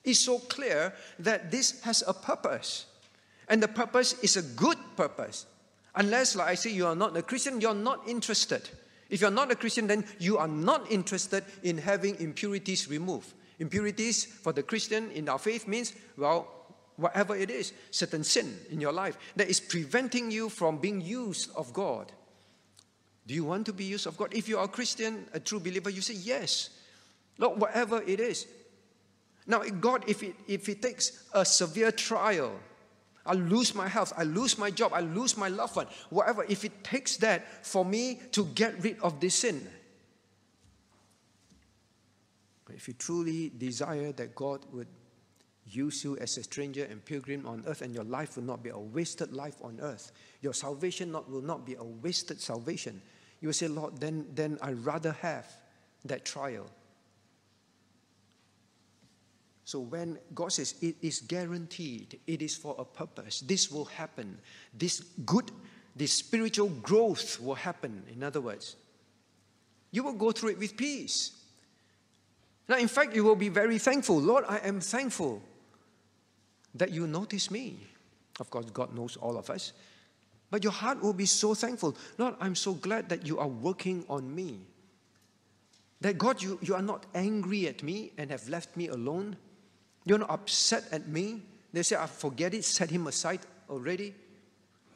[0.03, 2.85] is so clear that this has a purpose.
[3.47, 5.45] And the purpose is a good purpose.
[5.95, 8.69] Unless, like I say, you are not a Christian, you're not interested.
[9.09, 13.33] If you're not a Christian, then you are not interested in having impurities removed.
[13.59, 16.47] Impurities for the Christian in our faith means, well,
[16.95, 21.51] whatever it is, certain sin in your life that is preventing you from being used
[21.55, 22.11] of God.
[23.27, 24.33] Do you want to be used of God?
[24.33, 26.69] If you are a Christian, a true believer, you say yes.
[27.37, 28.47] Lord, whatever it is.
[29.45, 32.59] Now, God, if it, if it takes a severe trial,
[33.25, 36.65] I lose my health, I lose my job, I lose my loved one, whatever, if
[36.65, 39.67] it takes that for me to get rid of this sin,
[42.75, 44.87] if you truly desire that God would
[45.65, 48.69] use you as a stranger and pilgrim on earth, and your life will not be
[48.69, 50.11] a wasted life on earth.
[50.41, 53.01] Your salvation not, will not be a wasted salvation.
[53.41, 55.47] You will say, Lord, then, then I'd rather have
[56.05, 56.67] that trial.
[59.65, 64.39] So when God says it is guaranteed, it is for a purpose, this will happen,
[64.73, 65.51] this good,
[65.95, 68.77] this spiritual growth will happen, in other words,
[69.91, 71.38] you will go through it with peace.
[72.69, 74.21] Now, in fact, you will be very thankful.
[74.21, 75.41] Lord, I am thankful
[76.75, 77.79] that you notice me.
[78.39, 79.73] Of course, God knows all of us.
[80.51, 81.97] But your heart will be so thankful.
[82.19, 84.59] Lord, I'm so glad that you are working on me.
[86.01, 89.35] That God, you, you are not angry at me and have left me alone.
[90.05, 91.41] You're not upset at me.
[91.73, 94.13] They say, I forget it, set him aside already.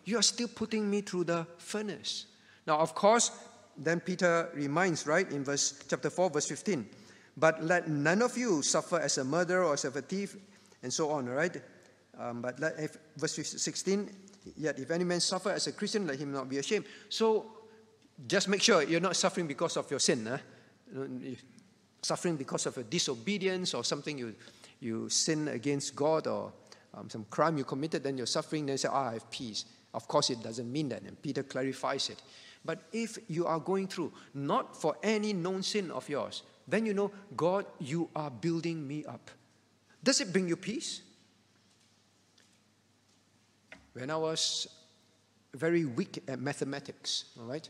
[0.06, 2.28] You are still putting me through the furnace.
[2.68, 3.32] Now, of course,
[3.76, 6.88] then Peter reminds, right, in verse chapter 4, verse 15.
[7.36, 10.36] But let none of you suffer as a murderer or as a thief,
[10.84, 11.62] and so on, right?
[12.20, 14.10] Um, but let, if, verse 16,
[14.58, 16.86] yet if any man suffer as a Christian, let him not be ashamed.
[17.10, 17.46] So
[18.28, 20.40] just make sure you're not suffering because of your sin.
[22.02, 24.36] Suffering because of a disobedience or something you,
[24.80, 26.54] you sin against God or
[26.94, 29.66] um, some crime you committed, then you're suffering, then you say, ah, I have peace.
[29.94, 32.22] Of course, it doesn't mean that, and Peter clarifies it.
[32.66, 36.94] But if you are going through, not for any known sin of yours, then you
[36.94, 39.30] know, God, you are building me up.
[40.04, 41.02] Does it bring you peace?
[43.94, 44.68] When I was
[45.54, 47.68] very weak at mathematics, all right,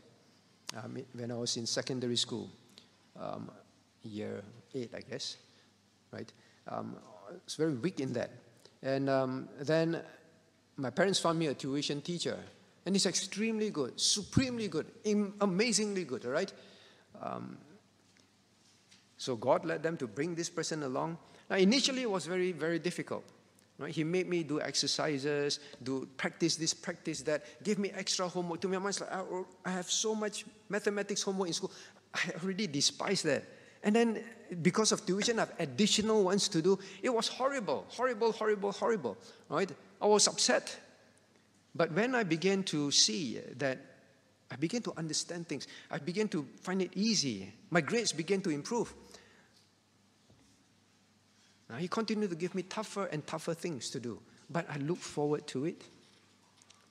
[0.76, 2.50] um, when I was in secondary school,
[3.20, 3.50] um,
[4.02, 4.42] year
[4.74, 5.36] eight, I guess,
[6.10, 6.32] right,
[6.68, 6.96] um,
[7.28, 8.30] I was very weak in that.
[8.82, 10.02] And um, then
[10.76, 12.38] my parents found me a tuition teacher,
[12.86, 14.86] and he's extremely good, supremely good,
[15.40, 16.52] amazingly good, all right?
[19.24, 21.16] So God led them to bring this person along.
[21.48, 23.24] Now, initially, it was very, very difficult.
[23.78, 23.90] Right?
[23.90, 28.60] He made me do exercises, do practice this, practice that, give me extra homework.
[28.60, 31.72] To me, I'm like, oh, I have so much mathematics homework in school.
[32.12, 33.44] I already despise that.
[33.82, 34.22] And then
[34.60, 36.78] because of tuition, I have additional ones to do.
[37.02, 39.16] It was horrible, horrible, horrible, horrible.
[39.48, 39.70] Right?
[40.02, 40.78] I was upset.
[41.74, 43.78] But when I began to see that
[44.50, 47.54] I began to understand things, I began to find it easy.
[47.70, 48.92] My grades began to improve.
[51.74, 54.98] Now, he continued to give me tougher and tougher things to do, but I look
[54.98, 55.82] forward to it.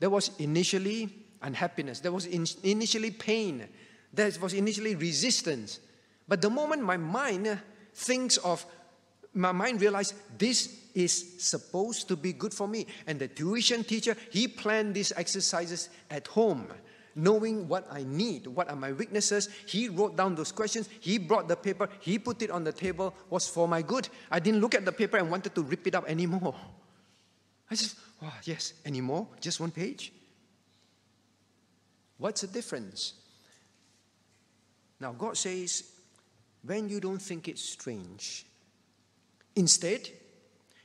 [0.01, 1.07] There was initially
[1.41, 3.69] unhappiness, there was in, initially pain,
[4.11, 5.79] there was initially resistance.
[6.27, 7.55] But the moment my mind uh,
[7.93, 8.65] thinks of,
[9.34, 12.86] my mind realized this is supposed to be good for me.
[13.07, 16.67] And the tuition teacher, he planned these exercises at home
[17.16, 19.49] knowing what I need, what are my weaknesses.
[19.66, 20.89] He wrote down those questions.
[20.99, 21.89] He brought the paper.
[21.99, 24.09] He put it on the table, was for my good.
[24.32, 26.55] I didn't look at the paper and wanted to rip it up anymore.
[27.72, 29.28] I just, oh, yes, anymore?
[29.39, 30.14] Just one page?
[32.18, 33.14] What's the difference?
[34.99, 35.84] Now, God says,
[36.66, 38.45] when you don't think it's strange,
[39.55, 40.09] instead,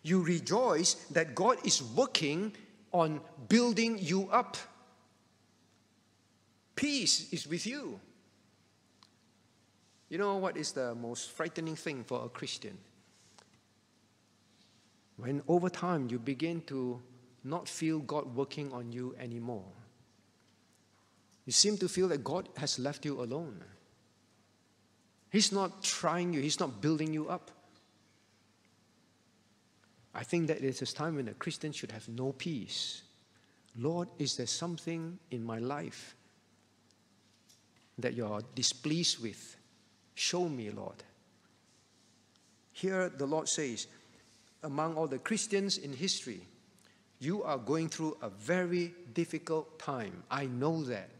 [0.02, 2.52] you rejoice that God is working
[2.92, 4.56] on building you up.
[6.78, 7.98] Peace is with you.
[10.08, 12.78] You know what is the most frightening thing for a Christian?
[15.16, 17.02] When over time you begin to
[17.42, 19.64] not feel God working on you anymore.
[21.46, 23.64] You seem to feel that God has left you alone.
[25.30, 27.50] He's not trying you, He's not building you up.
[30.14, 33.02] I think that it is a time when a Christian should have no peace.
[33.76, 36.14] Lord, is there something in my life
[37.98, 39.56] that you're displeased with.
[40.14, 41.02] Show me, Lord.
[42.72, 43.86] Here, the Lord says,
[44.62, 46.40] among all the Christians in history,
[47.20, 50.22] you are going through a very difficult time.
[50.30, 51.10] I know that.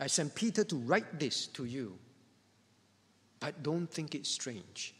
[0.00, 1.96] I sent Peter to write this to you,
[3.38, 4.94] but don't think it's strange.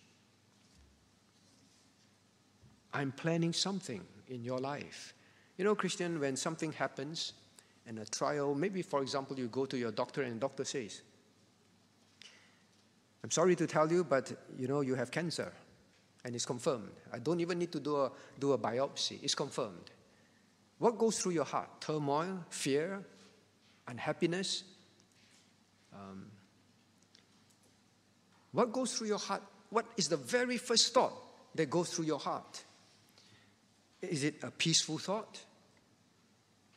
[2.95, 5.15] I'm planning something in your life.
[5.57, 7.33] You know, Christian, when something happens,
[7.87, 11.03] and a trial, maybe for example, you go to your doctor and the doctor says,
[13.25, 15.53] I'm sorry to tell you, but you know, you have cancer.
[16.25, 16.93] And it's confirmed.
[17.13, 19.19] I don't even need to do a, do a biopsy.
[19.23, 19.91] It's confirmed.
[20.79, 21.81] What goes through your heart?
[21.81, 23.05] Turmoil, fear,
[23.89, 24.63] unhappiness?
[25.93, 26.27] Um,
[28.53, 29.43] what goes through your heart?
[29.71, 31.15] What is the very first thought
[31.55, 32.63] that goes through your heart?
[34.01, 35.41] Is it a peaceful thought?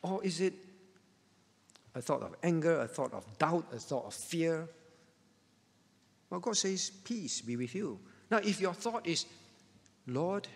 [0.02, 0.54] Or is it
[1.96, 4.68] a thought of anger, a thought of doubt, a thought of fear.
[6.28, 7.98] Well, God says, Peace be with you.
[8.30, 9.24] Now, if your thought is,
[10.06, 10.46] Lord,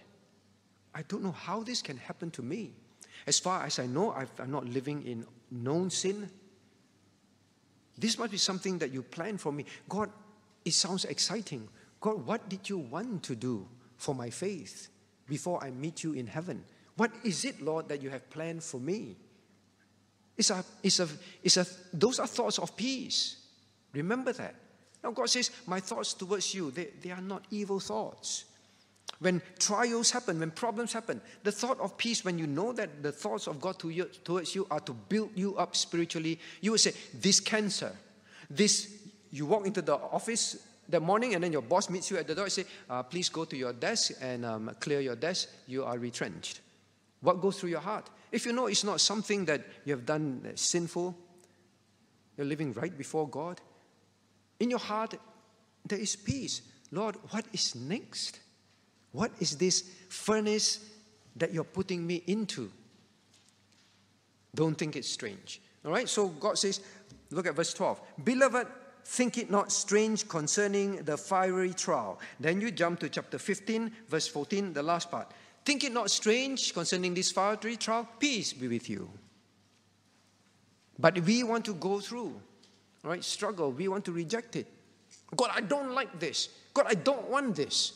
[0.94, 2.72] I don't know how this can happen to me.
[3.26, 6.28] As far as I know, i am not living in known sin.
[7.96, 9.64] This must be something that you plan for me.
[9.88, 10.10] God,
[10.64, 11.68] it sounds exciting.
[12.00, 13.66] God, what did you want to do
[13.96, 14.88] for my faith
[15.26, 16.64] before I meet you in heaven?
[16.96, 19.16] What is it, Lord, that you have planned for me?
[20.40, 21.08] It's a, it's a,
[21.42, 23.36] it's a, those are thoughts of peace.
[23.92, 24.54] Remember that.
[25.04, 28.46] Now, God says, My thoughts towards you, they, they are not evil thoughts.
[29.18, 33.12] When trials happen, when problems happen, the thought of peace, when you know that the
[33.12, 36.78] thoughts of God to you, towards you are to build you up spiritually, you will
[36.78, 37.92] say, This cancer,
[38.48, 38.96] this,
[39.30, 40.56] you walk into the office
[40.88, 43.28] that morning and then your boss meets you at the door and say, uh, Please
[43.28, 46.60] go to your desk and um, clear your desk, you are retrenched.
[47.20, 48.08] What goes through your heart?
[48.32, 51.16] If you know it's not something that you have done uh, sinful,
[52.36, 53.60] you're living right before God,
[54.58, 55.14] in your heart,
[55.86, 56.62] there is peace.
[56.92, 58.40] Lord, what is next?
[59.12, 60.90] What is this furnace
[61.36, 62.70] that you're putting me into?
[64.54, 65.60] Don't think it's strange.
[65.84, 66.80] All right, so God says,
[67.30, 68.00] look at verse 12.
[68.24, 68.66] Beloved,
[69.04, 72.20] think it not strange concerning the fiery trial.
[72.38, 75.30] Then you jump to chapter 15, verse 14, the last part.
[75.64, 78.08] Think it not strange concerning this fiery trial.
[78.18, 79.10] Peace be with you.
[80.98, 82.34] But we want to go through,
[83.02, 83.22] right?
[83.24, 83.72] Struggle.
[83.72, 84.66] We want to reject it.
[85.36, 86.48] God, I don't like this.
[86.74, 87.92] God, I don't want this.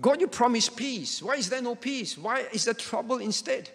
[0.00, 1.22] God, you promise peace.
[1.22, 2.18] Why is there no peace?
[2.18, 3.70] Why is there trouble instead?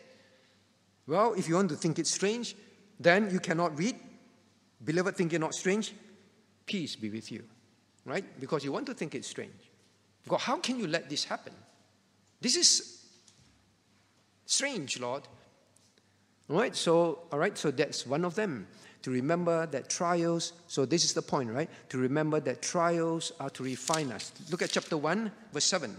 [1.08, 2.56] Well, if you want to think it's strange,
[3.00, 3.96] then you cannot read.
[4.84, 5.94] Beloved, think it not strange.
[6.66, 7.44] Peace be with you.
[8.06, 8.26] Right?
[8.40, 9.72] Because you want to think it's strange.
[10.28, 11.54] God, how can you let this happen?
[12.42, 13.06] This is
[14.46, 15.24] strange, Lord.
[16.50, 18.68] All right, so all right, so that's one of them.
[19.04, 21.70] To remember that trials, so this is the point, right?
[21.90, 24.34] To remember that trials are to refine us.
[24.52, 25.96] Look at chapter 1, verse 7.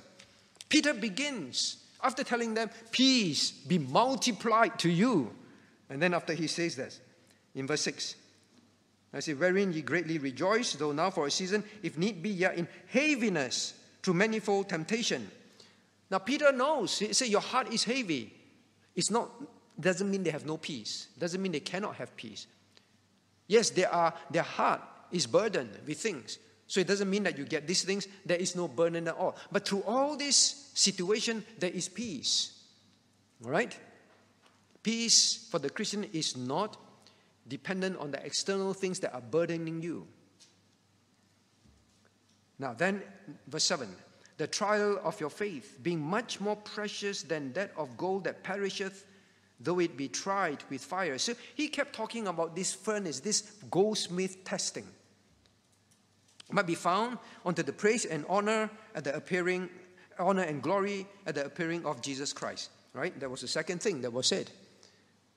[0.69, 5.31] Peter begins after telling them, Peace be multiplied to you.
[5.89, 7.01] And then after he says this,
[7.55, 8.17] in verse 6,
[9.15, 12.57] I say, Wherein ye greatly rejoice, though now for a season, if need be, yet
[12.57, 15.31] in heaviness through manifold temptation
[16.11, 16.99] now, Peter knows.
[16.99, 18.33] He said, Your heart is heavy.
[18.97, 19.31] It's not,
[19.79, 22.47] doesn't mean they have no peace, doesn't mean they cannot have peace.
[23.47, 24.81] Yes, they are, their heart
[25.13, 26.39] is burdened with things.
[26.67, 29.37] So it doesn't mean that you get these things, there is no burden at all.
[29.51, 32.63] But through all this situation, there is peace.
[33.45, 33.77] All right?
[34.83, 36.77] Peace for the Christian is not
[37.49, 40.07] dependent on the external things that are burdening you.
[42.59, 43.03] Now, then,
[43.49, 43.89] verse 7
[44.41, 49.05] the trial of your faith, being much more precious than that of gold that perisheth,
[49.61, 51.19] though it be tried with fire.
[51.19, 54.87] So he kept talking about this furnace, this goldsmith testing.
[56.51, 59.69] Might be found unto the praise and honor at the appearing,
[60.19, 62.71] honor and glory at the appearing of Jesus Christ.
[62.95, 63.13] Right?
[63.21, 64.51] That was the second thing that was said.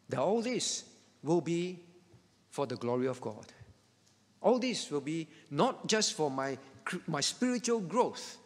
[0.08, 0.86] That all this
[1.24, 1.78] will be
[2.52, 3.48] for the glory of God.
[4.42, 6.58] All this will be not just for my,
[7.06, 8.38] my spiritual growth,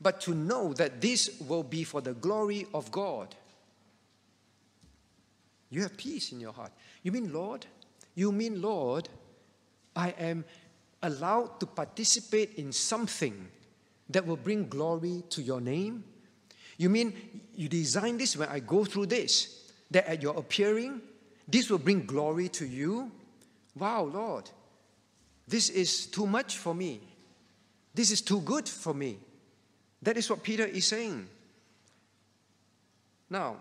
[0.00, 3.34] but to know that this will be for the glory of God.
[5.70, 6.72] You have peace in your heart.
[7.02, 7.66] You mean, Lord?
[8.14, 9.08] You mean, Lord,
[9.94, 10.44] I am
[11.02, 13.48] allowed to participate in something
[14.10, 16.04] that will bring glory to your name?
[16.78, 17.14] You mean
[17.54, 21.00] you design this when I go through this, that at your appearing,
[21.48, 23.10] this will bring glory to you?
[23.76, 24.50] Wow, Lord,
[25.48, 27.00] this is too much for me.
[27.94, 29.18] This is too good for me.
[30.02, 31.26] That is what Peter is saying.
[33.30, 33.56] Now,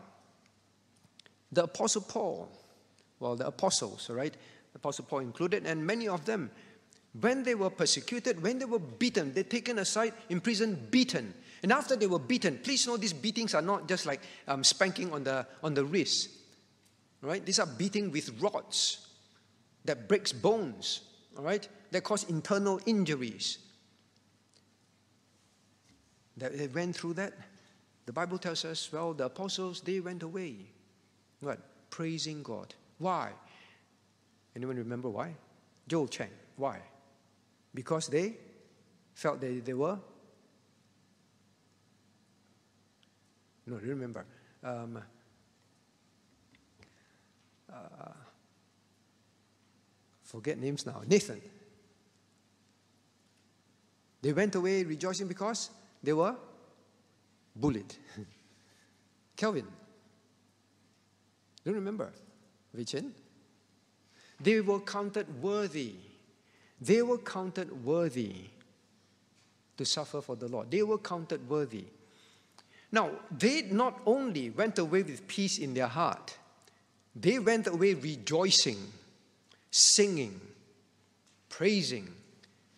[1.51, 2.49] the Apostle Paul,
[3.19, 4.33] well, the apostles, right?
[4.33, 6.51] The Apostle Paul included, and many of them,
[7.19, 11.33] when they were persecuted, when they were beaten, they're taken aside, in prison, beaten.
[11.63, 15.13] And after they were beaten, please know these beatings are not just like um, spanking
[15.13, 16.29] on the, on the wrist,
[17.21, 17.43] right?
[17.43, 19.07] These are beating with rods
[19.85, 21.01] that breaks bones,
[21.37, 21.67] all right?
[21.91, 23.59] That cause internal injuries
[26.37, 27.33] that they went through that.
[28.05, 30.57] The Bible tells us, well, the apostles, they went away.
[31.39, 31.59] What?
[31.89, 32.73] Praising God.
[32.97, 33.31] Why?
[34.55, 35.35] Anyone remember why?
[35.87, 36.29] Joel Chang.
[36.55, 36.79] Why?
[37.73, 38.37] Because they
[39.13, 39.97] felt that they were.
[43.67, 44.25] No, you remember.
[44.63, 44.99] Um,
[47.71, 48.11] uh,
[50.23, 51.01] forget names now.
[51.07, 51.41] Nathan.
[54.21, 55.69] They went away rejoicing because
[56.05, 56.35] they were
[57.55, 57.93] bullied.
[59.35, 59.65] Kelvin,
[61.63, 62.11] do you remember?
[62.75, 63.11] Vichin?
[64.39, 65.95] They were counted worthy.
[66.79, 68.33] They were counted worthy
[69.77, 70.71] to suffer for the Lord.
[70.71, 71.85] They were counted worthy.
[72.91, 76.37] Now, they not only went away with peace in their heart,
[77.15, 78.77] they went away rejoicing,
[79.71, 80.39] singing,
[81.49, 82.13] praising,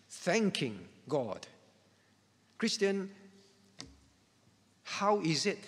[0.08, 1.46] thanking God.
[2.56, 3.10] Christian,
[4.88, 5.58] how is it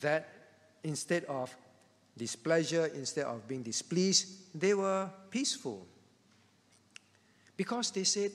[0.00, 0.28] that
[0.84, 1.54] instead of
[2.16, 5.84] displeasure, instead of being displeased, they were peaceful?
[7.56, 8.30] Because they said,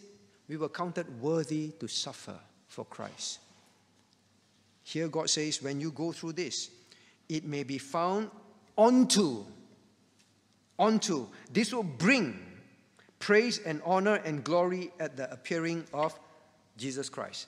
[0.49, 2.35] We were counted worthy to suffer
[2.67, 3.39] for Christ.
[4.83, 6.71] Here God says, When you go through this,
[7.29, 8.29] it may be found
[8.75, 9.45] onto,
[10.77, 12.39] onto, this will bring
[13.19, 16.17] praise and honor and glory at the appearing of
[16.77, 17.47] Jesus Christ.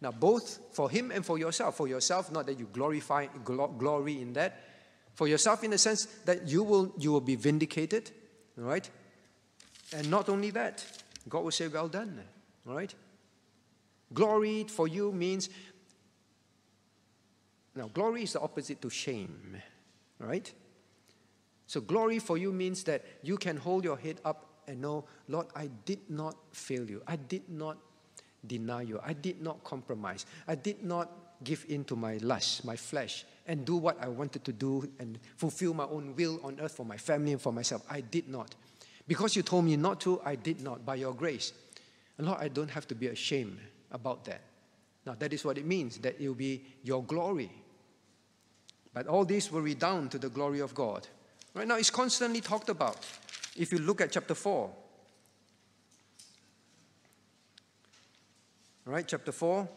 [0.00, 1.76] Now, both for him and for yourself.
[1.76, 4.60] For yourself, not that you glorify glory in that.
[5.14, 8.10] For yourself, in the sense that you will you will be vindicated,
[8.56, 8.88] right?
[9.92, 10.84] And not only that,
[11.28, 12.22] God will say, "Well done,"
[12.64, 12.94] right?
[14.14, 15.50] Glory for you means
[17.74, 19.56] now glory is the opposite to shame,
[20.18, 20.50] right?
[21.66, 25.46] So glory for you means that you can hold your head up and know, Lord,
[25.54, 27.02] I did not fail you.
[27.06, 27.78] I did not
[28.46, 29.00] deny you.
[29.04, 30.26] I did not compromise.
[30.46, 31.10] I did not
[31.42, 35.18] give in to my lust, my flesh, and do what I wanted to do and
[35.36, 37.82] fulfill my own will on earth for my family and for myself.
[37.90, 38.54] I did not.
[39.08, 41.52] Because you told me not to, I did not, by your grace.
[42.18, 43.58] And Lord, I don't have to be ashamed
[43.90, 44.42] about that.
[45.06, 47.50] Now, that is what it means, that it will be your glory.
[48.92, 51.06] But all this will redound to the glory of God.
[51.54, 52.98] Right now, it's constantly talked about.
[53.56, 54.70] If you look at chapter 4,
[58.90, 59.68] right, chapter 4,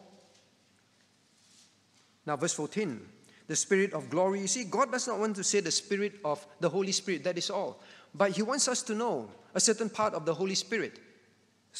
[2.26, 3.00] now verse 14,
[3.46, 4.40] the Spirit of glory.
[4.40, 7.36] You see, God does not want to say the Spirit of the Holy Spirit, that
[7.36, 7.80] is all.
[8.14, 10.98] But He wants us to know a certain part of the Holy Spirit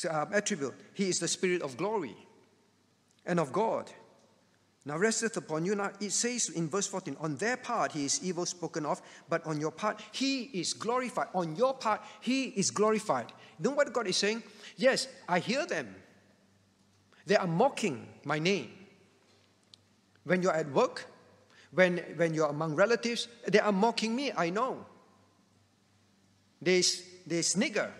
[0.08, 0.74] uh, attribute.
[0.92, 2.16] He is the Spirit of glory
[3.26, 3.90] and of God.
[4.86, 5.74] Now resteth upon you.
[5.74, 9.44] Now it says in verse 14, on their part he is evil spoken of, but
[9.46, 11.28] on your part he is glorified.
[11.34, 13.32] On your part he is glorified.
[13.58, 14.42] You know what God is saying?
[14.76, 15.94] Yes, I hear them.
[17.26, 18.70] They are mocking my name.
[20.24, 21.06] When you're at work,
[21.72, 24.84] when, when you're among relatives, they are mocking me, I know.
[26.62, 26.82] They,
[27.26, 27.90] they snigger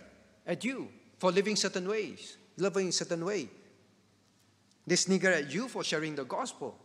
[0.47, 3.49] at you for living certain ways, living certain way.
[4.87, 6.79] They snigger at you for sharing the gospel.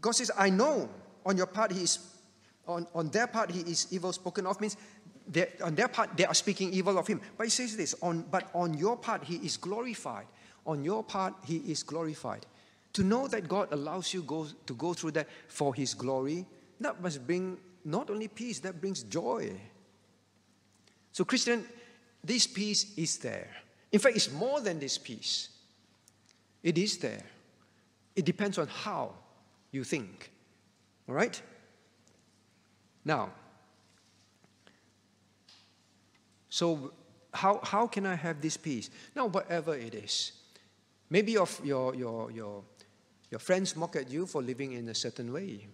[0.00, 0.88] God says, I know
[1.24, 1.98] on your part he is,
[2.66, 4.76] on, on their part he is evil spoken of, means
[5.62, 7.20] on their part they are speaking evil of him.
[7.36, 10.26] But he says this, on, but on your part he is glorified.
[10.68, 12.46] On your part he is glorified.
[12.92, 16.46] To know that God allows you go, to go through that for his glory,
[16.80, 19.50] that must bring not only peace, that brings joy.
[21.12, 21.64] So, Christian,
[22.22, 23.48] this peace is there.
[23.90, 25.48] In fact, it's more than this peace.
[26.62, 27.22] It is there.
[28.14, 29.14] It depends on how
[29.70, 30.30] you think.
[31.08, 31.40] All right?
[33.04, 33.30] Now,
[36.50, 36.92] so
[37.32, 38.90] how, how can I have this peace?
[39.14, 40.32] Now, whatever it is,
[41.10, 42.64] maybe your, your, your, your,
[43.30, 45.66] your friends mock at you for living in a certain way,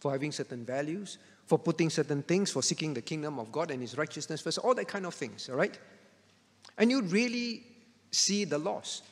[0.00, 3.80] for having certain values, for putting certain things, for seeking the kingdom of God and
[3.80, 5.78] His righteousness first, all that kind of things, all right?
[6.78, 7.64] And you really
[8.10, 9.02] see the loss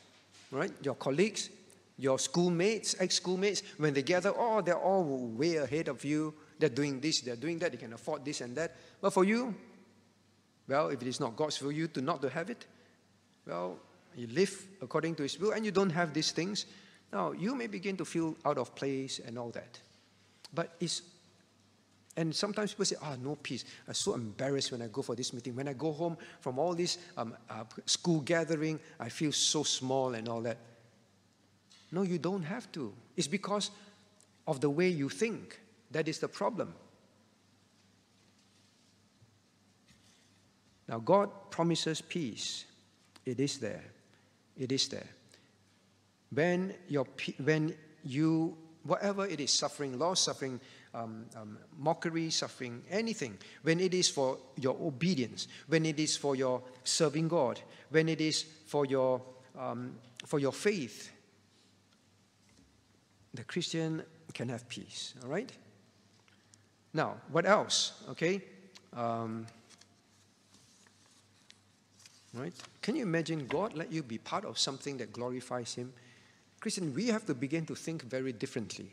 [0.52, 0.72] right?
[0.82, 1.50] Your colleagues,
[1.98, 6.34] your schoolmates, ex schoolmates, when they gather, oh, they're all way ahead of you.
[6.58, 8.76] They're doing this, they're doing that, they can afford this and that.
[9.00, 9.54] But for you,
[10.68, 12.66] well, if it is not God's will you to not to have it,
[13.46, 13.78] well,
[14.16, 16.66] you live according to His will and you don't have these things.
[17.12, 19.80] Now, you may begin to feel out of place and all that.
[20.54, 21.02] But it's
[22.16, 23.64] and sometimes people say, ah, oh, no peace.
[23.88, 25.56] I'm so embarrassed when I go for this meeting.
[25.56, 30.14] When I go home from all this um, uh, school gathering, I feel so small
[30.14, 30.58] and all that.
[31.90, 32.92] No, you don't have to.
[33.16, 33.70] It's because
[34.46, 35.58] of the way you think.
[35.90, 36.74] That is the problem.
[40.88, 42.64] Now, God promises peace.
[43.24, 43.84] It is there.
[44.62, 45.08] It is there.
[46.32, 47.04] When, your,
[47.42, 50.60] when you, whatever it is, suffering, loss, suffering,
[50.94, 56.36] um, um, mockery, suffering, anything, when it is for your obedience, when it is for
[56.36, 57.60] your serving God,
[57.90, 59.20] when it is for your,
[59.58, 59.96] um,
[60.26, 61.10] for your faith,
[63.34, 65.50] the Christian can have peace, all right?
[66.94, 68.04] Now, what else?
[68.10, 68.42] Okay?
[72.34, 72.54] Right?
[72.80, 75.92] Can you imagine God let you be part of something that glorifies Him?
[76.60, 78.92] Christian, we have to begin to think very differently.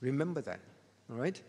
[0.00, 0.60] Remember that.
[1.10, 1.40] All right?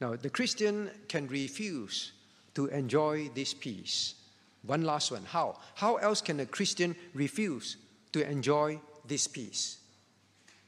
[0.00, 2.12] Now, the Christian can refuse
[2.54, 4.14] to enjoy this peace.
[4.62, 5.24] One last one.
[5.24, 5.58] How?
[5.74, 7.76] How else can a Christian refuse
[8.12, 9.78] to enjoy this peace.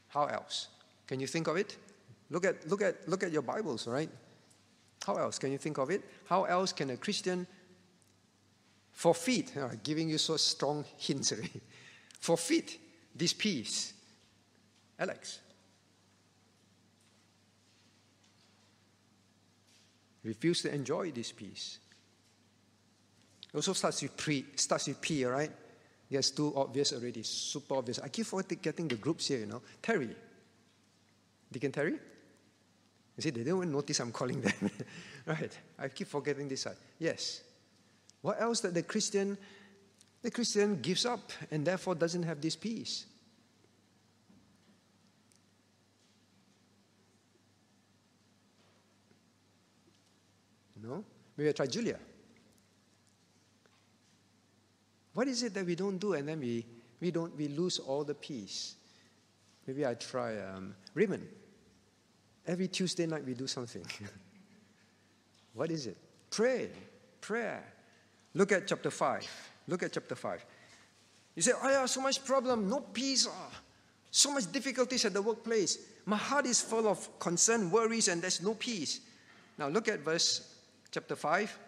[0.08, 0.68] How else?
[1.06, 1.76] Can you think of it?
[2.30, 4.10] Look at, look at, look at your Bibles, right?
[5.08, 6.02] How else can you think of it?
[6.26, 7.46] How else can a Christian
[8.92, 11.62] forfeit, uh, giving you so strong hints already,
[12.20, 12.78] forfeit
[13.16, 13.94] this peace?
[14.98, 15.40] Alex.
[20.22, 21.78] Refuse to enjoy this peace.
[23.50, 25.50] It also starts with pre, starts with P, right?
[26.10, 27.98] Yes, too obvious already, super obvious.
[27.98, 29.62] I keep forgetting the groups here, you know.
[29.80, 30.14] Terry.
[31.50, 31.98] Deacon Terry?
[33.18, 34.70] You see, they don't even notice I'm calling them.
[35.26, 35.58] right.
[35.76, 36.76] I keep forgetting this side.
[37.00, 37.42] Yes.
[38.22, 39.36] What else that the Christian
[40.22, 43.06] the Christian gives up and therefore doesn't have this peace?
[50.80, 51.04] No?
[51.36, 51.98] Maybe I try Julia.
[55.12, 56.64] What is it that we don't do and then we,
[57.00, 58.76] we, don't, we lose all the peace?
[59.66, 61.26] Maybe I try um, Raymond.
[62.48, 63.84] Every Tuesday night we do something.
[65.54, 65.98] what is it?
[66.30, 66.70] Pray.
[67.20, 67.62] Prayer.
[68.32, 69.50] Look at chapter 5.
[69.68, 70.44] Look at chapter 5.
[71.36, 73.50] You say, oh yeah, so much problem, no peace, oh,
[74.10, 75.78] so much difficulties at the workplace.
[76.06, 79.00] My heart is full of concern, worries, and there's no peace.
[79.58, 80.56] Now look at verse
[80.90, 81.58] chapter 5,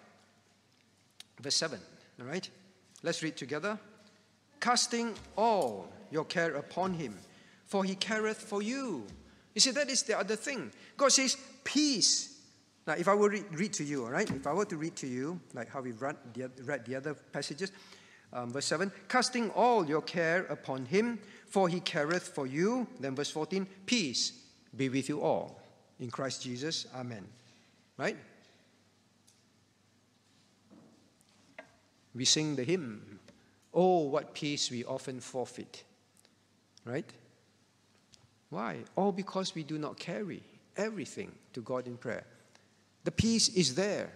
[1.41, 1.79] verse 7.
[2.21, 2.49] All right?
[3.03, 3.79] Let's read together.
[4.61, 7.17] Casting all your care upon him,
[7.67, 9.05] for he careth for you.
[9.55, 10.71] You see, that is the other thing.
[10.97, 12.41] God says, peace.
[12.87, 14.97] Now, if I were to read to you, all right, if I were to read
[14.97, 17.73] to you, like how we've read the, read the other passages,
[18.33, 22.87] um, verse 7, casting all your care upon him, for he careth for you.
[23.01, 24.33] Then verse 14, peace
[24.77, 25.61] be with you all.
[25.99, 27.27] In Christ Jesus, amen.
[27.97, 28.17] Right?
[32.15, 33.21] we sing the hymn,
[33.73, 35.85] Oh, what peace we often forfeit.
[36.85, 37.09] Right?
[38.51, 38.79] Why?
[38.97, 40.43] All because we do not carry
[40.77, 42.25] everything to God in prayer.
[43.05, 44.13] The peace is there.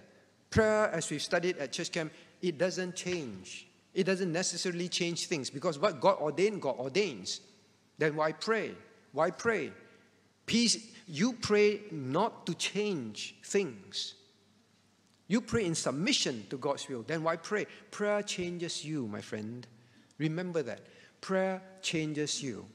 [0.50, 2.12] Prayer, as we've studied at church camp,
[2.42, 3.66] it doesn't change.
[3.94, 7.40] It doesn't necessarily change things because what God ordained, God ordains.
[7.96, 8.74] Then why pray?
[9.12, 9.72] Why pray?
[10.46, 14.14] Peace, you pray not to change things.
[15.28, 17.02] You pray in submission to God's will.
[17.02, 17.66] Then why pray?
[17.90, 19.66] Prayer changes you, my friend.
[20.18, 20.80] Remember that.
[21.20, 22.66] Prayer changes you.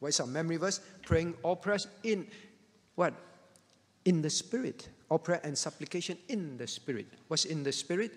[0.00, 0.80] What is our memory verse?
[1.06, 2.26] Praying all prayers in
[2.94, 3.14] what?
[4.04, 4.88] In the Spirit.
[5.08, 7.06] All prayer and supplication in the Spirit.
[7.28, 8.12] What's in the Spirit?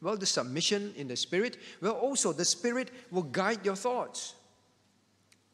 [0.00, 1.58] Well, the submission in the Spirit.
[1.80, 4.34] Well, also the Spirit will guide your thoughts.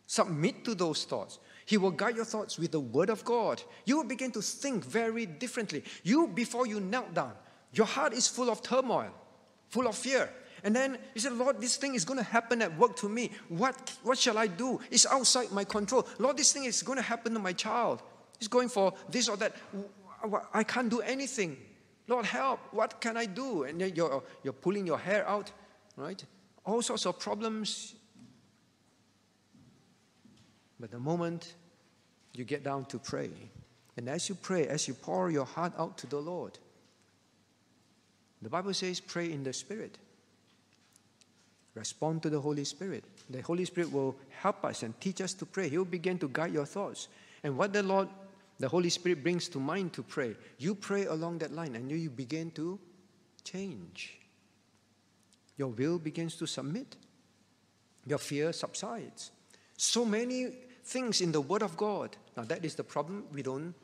[0.07, 1.39] Submit to those thoughts.
[1.67, 3.63] He will guide your thoughts with the Word of God.
[3.85, 5.85] You will begin to think very differently.
[6.03, 7.33] You, before you knelt down,
[7.75, 9.11] your heart is full of turmoil,
[9.69, 10.31] full of fear.
[10.65, 13.31] And then you said, Lord, this thing is going to happen at work to me.
[13.49, 14.81] What, what shall I do?
[14.91, 16.07] It's outside my control.
[16.19, 18.03] Lord, this thing is going to happen to my child.
[18.39, 19.55] He's going for this or that.
[20.53, 21.57] I can't do anything.
[22.09, 22.61] Lord, help.
[22.73, 23.65] What can I do?
[23.65, 25.53] And then you're, you're pulling your hair out,
[25.97, 26.23] right?
[26.65, 27.95] All sorts of problems.
[30.81, 31.55] But the moment
[32.35, 33.31] you get down to pray,
[33.97, 36.59] and as you pray, as you pour your heart out to the Lord,
[38.41, 39.99] the Bible says, pray in the Spirit.
[41.79, 43.05] Respond to the Holy Spirit.
[43.31, 45.69] The Holy Spirit will help us and teach us to pray.
[45.69, 47.09] He will begin to guide your thoughts.
[47.45, 48.09] And what the Lord,
[48.59, 52.11] the Holy Spirit brings to mind to pray, you pray along that line and you
[52.11, 52.79] begin to
[53.45, 54.19] change.
[55.57, 56.97] Your will begins to submit.
[58.07, 59.31] Your fear subsides.
[59.77, 60.49] So many
[60.85, 62.17] things in the Word of God.
[62.37, 63.25] Now, that is the problem.
[63.33, 63.75] We don't.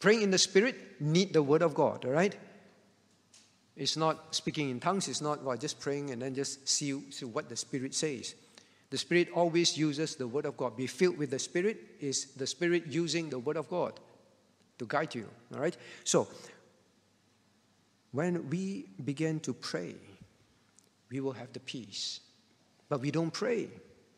[0.00, 2.34] Praying in the Spirit need the Word of God, all right?
[3.80, 7.24] It's not speaking in tongues, it's not well, just praying and then just see, see
[7.24, 8.34] what the Spirit says.
[8.90, 10.76] The Spirit always uses the Word of God.
[10.76, 13.94] Be filled with the Spirit is the Spirit using the Word of God
[14.78, 15.26] to guide you.
[15.54, 15.74] All right?
[16.04, 16.28] So,
[18.12, 19.94] when we begin to pray,
[21.10, 22.20] we will have the peace.
[22.90, 23.68] But we don't pray.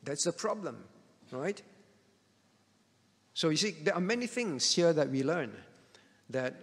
[0.03, 0.83] That's the problem.
[1.31, 1.63] Right?
[3.33, 5.53] So, you see, there are many things here that we learn
[6.31, 6.57] that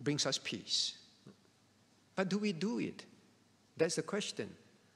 [0.00, 0.94] brings us peace.
[2.18, 3.04] But do we do it?
[3.76, 4.50] That's the question.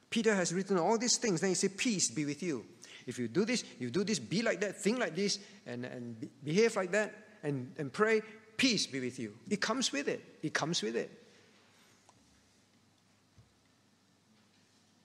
[0.09, 1.39] Peter has written all these things.
[1.39, 2.65] Then he said, Peace be with you.
[3.07, 6.19] If you do this, you do this, be like that, think like this, and, and
[6.19, 8.21] be, behave like that, and, and pray,
[8.57, 9.35] peace be with you.
[9.49, 10.21] It comes with it.
[10.43, 11.11] It comes with it.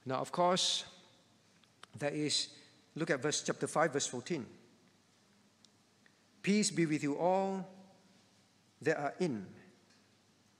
[0.04, 0.86] Now, of course,
[2.00, 2.48] there is,
[2.96, 4.44] look at verse chapter 5, verse 14.
[6.42, 7.64] Peace be with you all
[8.82, 9.46] that are in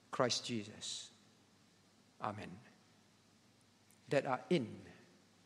[0.09, 1.08] Christ Jesus.
[2.21, 2.49] Amen.
[4.09, 4.67] That are in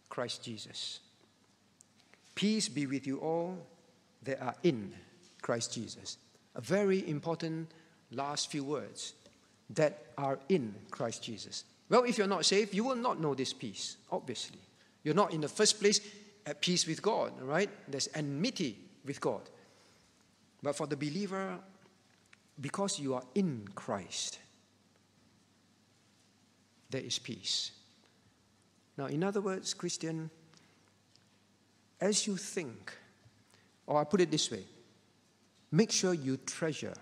[0.10, 1.00] Christ Jesus.
[2.36, 3.58] Peace be with you all
[4.24, 4.94] that are in
[5.42, 6.18] Christ Jesus.
[6.56, 7.72] A very important
[8.12, 9.14] last few words
[9.72, 11.64] that are in Christ Jesus.
[11.90, 14.60] Well, if you're not saved, you will not know this peace, obviously.
[15.04, 16.00] You're not in the first place
[16.46, 17.70] at peace with God, right?
[17.88, 19.42] There's enmity with God.
[20.62, 21.58] But for the believer,
[22.60, 24.40] because you are in Christ,
[26.94, 27.72] there is peace.
[28.98, 30.30] Now, in other words, Christian,
[32.00, 32.94] as you think,
[33.88, 34.64] or I put it this way,
[35.72, 36.94] make sure you treasure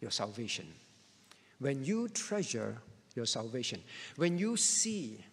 [0.00, 0.66] your salvation.
[1.58, 2.78] When you treasure
[3.14, 3.82] your salvation,
[4.16, 5.24] when you see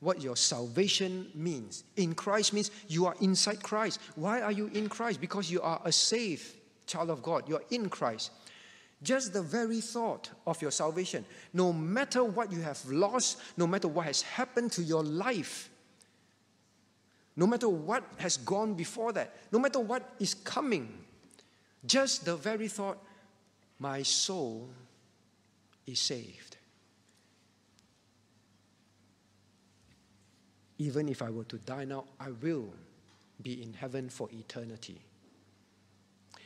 [0.00, 3.98] what your salvation means, in Christ means you are inside Christ.
[4.14, 5.20] Why are you in Christ?
[5.20, 6.54] Because you are a saved
[6.86, 8.30] child of God, you're in Christ.
[9.02, 13.88] Just the very thought of your salvation, no matter what you have lost, no matter
[13.88, 15.68] what has happened to your life,
[17.36, 21.04] no matter what has gone before that, no matter what is coming,
[21.84, 22.98] just the very thought,
[23.78, 24.68] my soul
[25.86, 26.56] is saved.
[30.78, 32.72] Even if I were to die now, I will
[33.42, 35.00] be in heaven for eternity.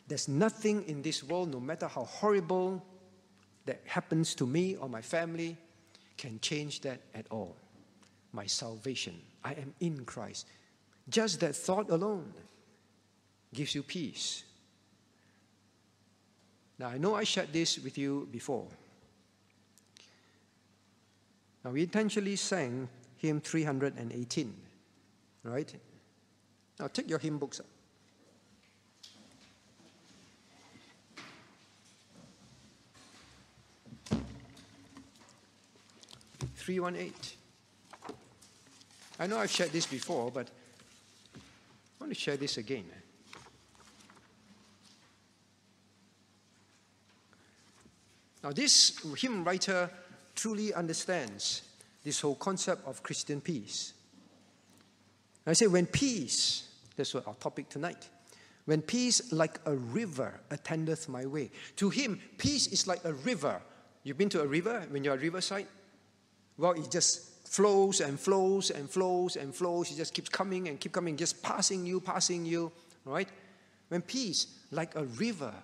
[0.09, 2.83] There's nothing in this world, no matter how horrible
[3.67, 5.57] that happens to me or my family,
[6.17, 7.55] can change that at all.
[8.33, 10.47] My salvation, I am in Christ.
[11.11, 12.33] Just that thought alone
[13.53, 14.45] gives you peace.
[16.79, 18.67] Now, I know I shared this with you before.
[21.65, 24.55] Now, we intentionally sang hymn 318,
[25.43, 25.75] right?
[26.79, 27.67] Now, take your hymn books up.
[36.69, 37.15] 318.
[39.19, 40.49] I know I've shared this before, but
[41.35, 41.41] I
[41.99, 42.85] want to share this again.
[48.45, 49.89] Now, this hymn writer
[50.35, 51.63] truly understands
[52.05, 53.95] this whole concept of Christian peace.
[55.47, 58.11] I say, when peace, that's what our topic tonight,
[58.67, 61.51] when peace like a river attendeth my way.
[61.77, 63.59] To him, peace is like a river.
[64.05, 65.67] You've been to a river when you're at riverside?
[66.59, 69.91] Well, it just flows and flows and flows and flows.
[69.91, 72.71] It just keeps coming and keep coming, just passing you, passing you,
[73.05, 73.29] right?
[73.89, 75.55] When peace, like a river,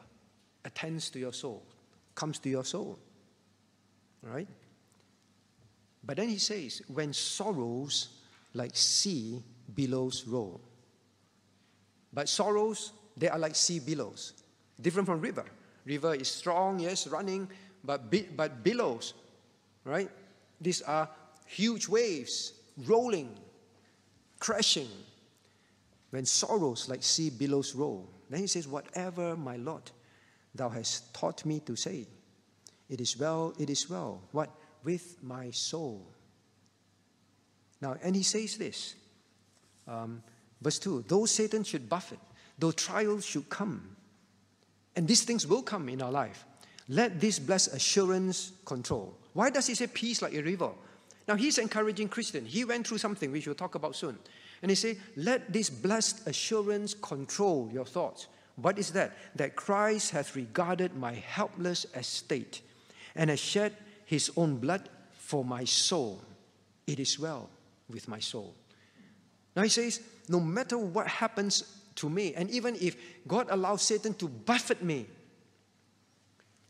[0.65, 1.63] attends to your soul,
[2.15, 2.99] comes to your soul,
[4.23, 4.49] right?
[6.03, 8.09] But then he says, when sorrows
[8.55, 9.43] like sea
[9.75, 10.61] billows roll.
[12.13, 14.33] But sorrows, they are like sea billows,
[14.81, 15.45] different from river.
[15.85, 17.49] River is strong, yes, running,
[17.83, 19.13] but, but billows,
[19.85, 20.09] right?
[20.65, 21.09] These are
[21.47, 22.55] huge waves
[22.87, 23.31] rolling,
[24.41, 24.89] crashing.
[26.11, 29.91] When sorrows like sea billows roll, then he says, Whatever, my Lord,
[30.55, 32.07] thou hast taught me to say,
[32.89, 34.23] it is well, it is well.
[34.33, 34.51] What?
[34.85, 36.07] With my soul.
[37.81, 38.95] Now, and he says this,
[39.87, 40.23] um,
[40.61, 42.21] verse 2 though Satan should buffet,
[42.59, 43.97] though trials should come,
[44.97, 46.45] and these things will come in our life,
[46.89, 49.19] let this blessed assurance control.
[49.35, 50.71] Why does he say peace like a river?
[51.29, 52.47] Now he's encouraging Christian.
[52.47, 54.19] He went through something which we'll talk about soon.
[54.63, 58.29] And he say, let this blessed assurance control your thoughts.
[58.57, 59.13] What is that?
[59.37, 62.63] That Christ hath regarded my helpless estate
[63.17, 63.77] and has shed
[64.07, 66.23] his own blood for my soul.
[66.87, 67.51] It is well
[67.91, 68.55] with my soul.
[69.57, 74.15] Now he says, no matter what happens to me, and even if God allows Satan
[74.15, 75.07] to buffet me,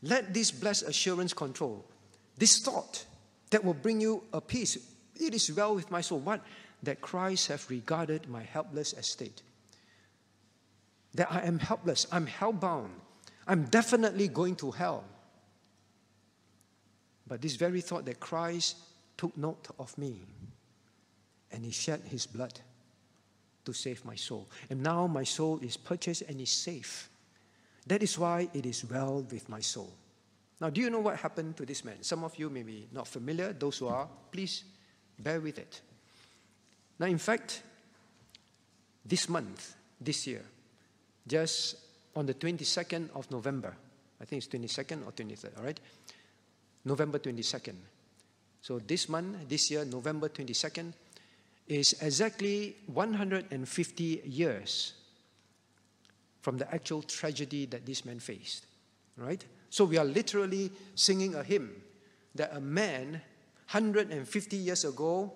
[0.01, 1.85] let this blessed assurance control.
[2.37, 3.05] This thought
[3.51, 4.77] that will bring you a peace.
[5.15, 6.19] It is well with my soul.
[6.19, 6.41] What?
[6.83, 9.41] That Christ have regarded my helpless estate.
[11.13, 12.05] That I am helpless.
[12.11, 12.89] I'm hellbound.
[13.47, 15.03] I'm definitely going to hell.
[17.27, 18.77] But this very thought that Christ
[19.17, 20.21] took note of me
[21.51, 22.59] and he shed his blood
[23.63, 24.47] to save my soul.
[24.69, 27.09] And now my soul is purchased and is safe.
[27.87, 29.93] That is why it is well with my soul.
[30.61, 32.01] Now, do you know what happened to this man?
[32.01, 33.51] Some of you may be not familiar.
[33.53, 34.63] Those who are, please
[35.19, 35.81] bear with it.
[36.99, 37.61] Now, in fact,
[39.05, 40.43] this month, this year,
[41.27, 41.75] just
[42.15, 43.75] on the 22nd of November,
[44.21, 45.79] I think it's 22nd or 23rd, all right?
[46.85, 47.75] November 22nd.
[48.61, 50.93] So this month, this year, November 22nd,
[51.67, 54.93] is exactly 150 years
[56.41, 58.65] from the actual tragedy that this man faced,
[59.17, 59.43] right?
[59.75, 61.69] So we are literally singing a hymn
[62.35, 63.21] that a man
[63.71, 65.33] 150 years ago,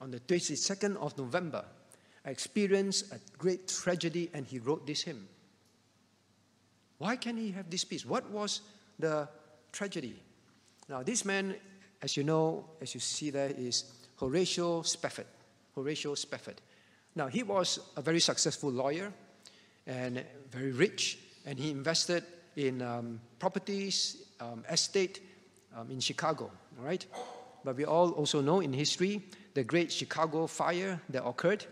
[0.00, 1.62] on the 22nd of November,
[2.24, 5.28] experienced a great tragedy and he wrote this hymn.
[6.96, 8.06] Why can he have this peace?
[8.06, 8.62] What was
[8.98, 9.28] the
[9.70, 10.18] tragedy?
[10.88, 11.54] Now, this man,
[12.00, 13.84] as you know, as you see there, is
[14.18, 15.26] Horatio Spafford.
[15.74, 16.62] Horatio Spafford.
[17.14, 19.12] Now, he was a very successful lawyer
[19.86, 22.24] and very rich, and he invested
[22.56, 25.20] in um, properties, um, estate
[25.76, 27.04] um, in Chicago, all right?
[27.64, 29.22] But we all also know in history
[29.54, 31.64] the great Chicago fire that occurred.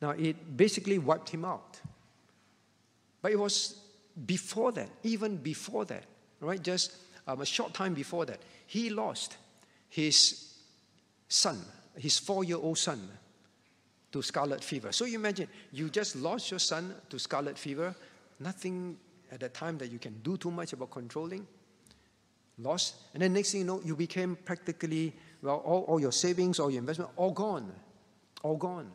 [0.00, 1.80] Now, it basically wiped him out.
[3.20, 3.76] But it was
[4.26, 6.04] before that, even before that,
[6.40, 6.62] right?
[6.62, 9.36] Just um, a short time before that, he lost
[9.88, 10.54] his
[11.28, 11.60] son,
[11.96, 13.08] his four year old son,
[14.12, 14.90] to scarlet fever.
[14.92, 17.94] So you imagine, you just lost your son to scarlet fever,
[18.40, 18.96] nothing
[19.30, 21.46] at that time that you can do too much about controlling,
[22.58, 22.96] lost.
[23.14, 25.12] And then next thing you know, you became practically,
[25.42, 27.72] well, all, all your savings, all your investment, all gone.
[28.42, 28.90] All gone.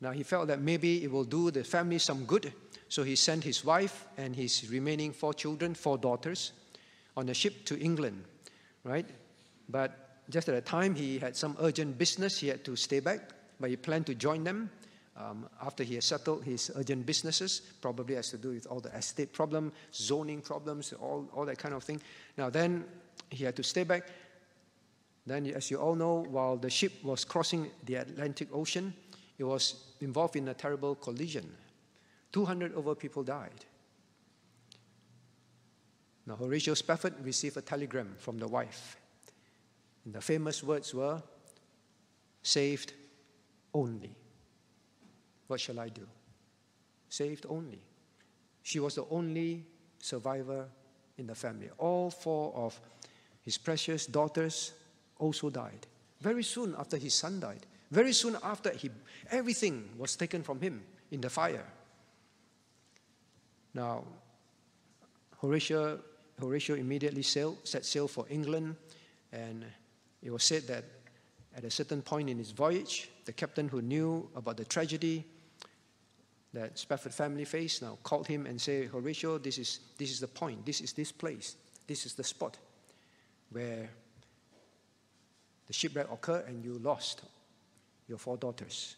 [0.00, 2.52] Now he felt that maybe it will do the family some good,
[2.88, 6.52] so he sent his wife and his remaining four children, four daughters,
[7.16, 8.22] on a ship to England,
[8.84, 9.06] right?
[9.68, 13.30] But just at the time, he had some urgent business, he had to stay back,
[13.58, 14.70] but he planned to join them
[15.16, 18.94] um, after he had settled his urgent businesses, probably has to do with all the
[18.96, 22.00] estate problem, zoning problems, all, all that kind of thing.
[22.36, 22.84] Now, then
[23.30, 24.08] he had to stay back.
[25.26, 28.92] Then, as you all know, while the ship was crossing the Atlantic Ocean,
[29.38, 31.48] it was involved in a terrible collision.
[32.32, 33.64] 200 over people died.
[36.26, 38.96] Now, Horatio Spafford received a telegram from the wife.
[40.04, 41.22] And the famous words were,
[42.42, 42.92] saved
[43.72, 44.14] only.
[45.46, 46.06] What shall I do?
[47.08, 47.82] Saved only.
[48.62, 49.64] She was the only
[49.98, 50.66] survivor
[51.18, 51.70] in the family.
[51.78, 52.80] All four of
[53.42, 54.72] his precious daughters
[55.18, 55.86] also died.
[56.20, 58.90] Very soon after his son died, very soon after, he,
[59.30, 61.66] everything was taken from him in the fire.
[63.72, 64.04] Now,
[65.40, 66.00] Horatio,
[66.40, 68.76] Horatio immediately sailed, set sail for England,
[69.30, 69.64] and
[70.22, 70.84] it was said that
[71.54, 75.24] at a certain point in his voyage, the captain who knew about the tragedy
[76.54, 80.28] that Spafford family faced now called him and said, Horatio, this is, this is the
[80.28, 82.56] point, this is this place, this is the spot
[83.50, 83.90] where
[85.66, 87.22] the shipwreck occurred and you lost
[88.08, 88.96] your four daughters.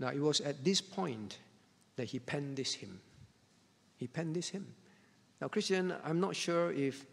[0.00, 1.38] Now, it was at this point
[1.96, 3.00] that he penned this hymn.
[3.96, 4.66] He penned this hymn.
[5.40, 7.04] Now, Christian, I'm not sure if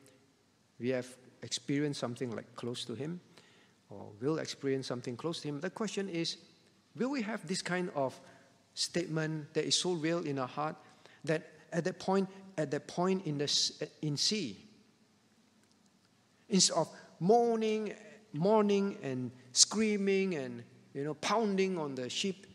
[0.80, 1.08] we have
[1.44, 3.20] experienced something like close to him
[3.90, 5.60] or will experience something close to him.
[5.60, 6.38] The question is
[6.98, 8.20] will we have this kind of
[8.74, 10.76] statement that is so real in our heart
[11.24, 14.58] that at that point, at that point in the in sea,
[16.50, 16.90] instead of
[17.20, 17.94] mourning
[18.34, 22.46] mourning and screaming and you know pounding on the ship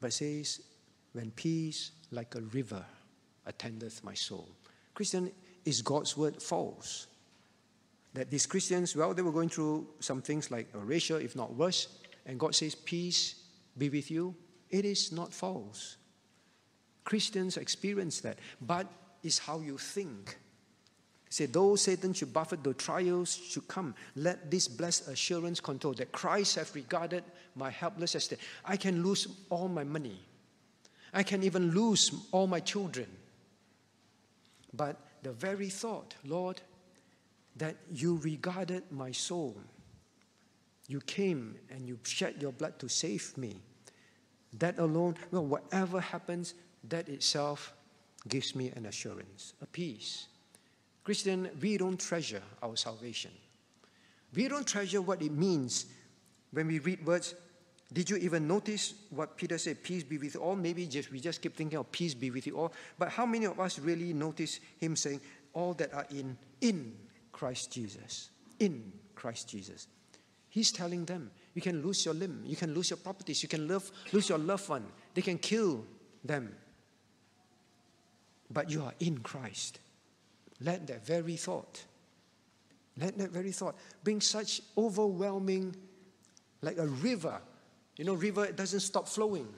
[0.00, 0.60] but says
[1.12, 2.84] when peace like a river
[3.46, 4.48] attendeth my soul.
[4.94, 5.30] Christian
[5.64, 7.06] is god's word false
[8.14, 11.88] that these christians well they were going through some things like Horatio if not worse
[12.26, 13.42] and god says peace
[13.76, 14.34] be with you
[14.70, 15.96] it is not false
[17.04, 18.86] christians experience that but
[19.22, 20.38] it's how you think
[21.32, 26.12] Say, though Satan should buffet, though trials should come, let this blessed assurance control that
[26.12, 28.38] Christ hath regarded my helpless estate.
[28.66, 30.20] I can lose all my money.
[31.10, 33.06] I can even lose all my children.
[34.74, 36.60] But the very thought, Lord,
[37.56, 39.56] that you regarded my soul,
[40.88, 43.60] you came and you shed your blood to save me.
[44.58, 46.54] That alone, well, whatever happens,
[46.88, 47.72] that itself
[48.28, 50.26] gives me an assurance, a peace.
[51.04, 53.30] Christian, we don't treasure our salvation.
[54.34, 55.86] We don't treasure what it means
[56.52, 57.34] when we read words.
[57.92, 59.82] Did you even notice what Peter said?
[59.82, 60.56] Peace be with you all.
[60.56, 62.72] Maybe just we just keep thinking of peace be with you all.
[62.98, 65.20] But how many of us really notice him saying,
[65.52, 66.94] all that are in in
[67.32, 68.30] Christ Jesus?
[68.60, 69.88] In Christ Jesus.
[70.48, 73.66] He's telling them, you can lose your limb, you can lose your properties, you can
[73.66, 75.84] love, lose your loved one, they can kill
[76.24, 76.54] them.
[78.50, 79.78] But you are in Christ.
[80.60, 81.82] Let that very thought,
[82.98, 85.74] let that very thought bring such overwhelming,
[86.60, 87.40] like a river.
[87.96, 89.48] You know, river it doesn't stop flowing.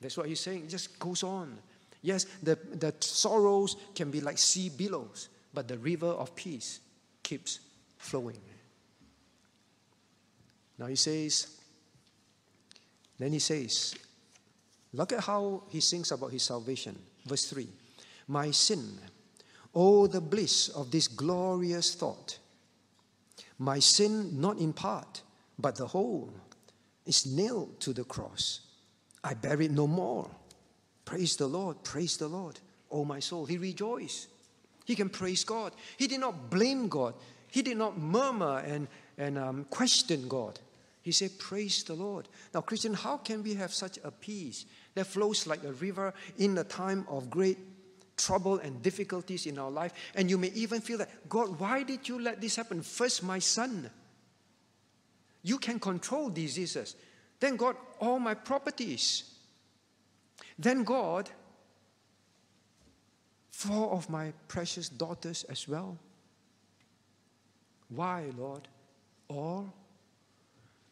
[0.00, 0.64] That's what he's saying.
[0.64, 1.58] It just goes on.
[2.02, 6.80] Yes, the, the sorrows can be like sea billows, but the river of peace
[7.22, 7.60] keeps
[7.98, 8.40] flowing.
[10.78, 11.58] Now he says,
[13.18, 13.94] then he says,
[14.92, 16.98] look at how he sings about his salvation.
[17.26, 17.66] Verse 3
[18.28, 18.98] My sin
[19.74, 22.38] Oh, the bliss of this glorious thought
[23.58, 25.22] My sin, not in part,
[25.58, 26.32] but the whole,
[27.06, 28.60] is nailed to the cross.
[29.22, 30.30] I bear it no more.
[31.04, 32.58] Praise the Lord, praise the Lord.
[32.90, 34.28] Oh, my soul, he rejoiced.
[34.84, 35.72] He can praise God.
[35.96, 37.14] He did not blame God.
[37.48, 40.58] He did not murmur and, and um, question God.
[41.02, 42.28] He said, Praise the Lord.
[42.54, 46.56] Now, Christian, how can we have such a peace that flows like a river in
[46.58, 47.58] a time of great
[48.20, 49.92] trouble and difficulties in our life.
[50.14, 52.82] And you may even feel that, God, why did you let this happen?
[52.82, 53.90] First, my son.
[55.42, 56.96] You can control diseases.
[57.38, 59.24] Then, God, all my properties.
[60.58, 61.30] Then, God,
[63.50, 65.98] four of my precious daughters as well.
[67.88, 68.68] Why, Lord?
[69.28, 69.64] Or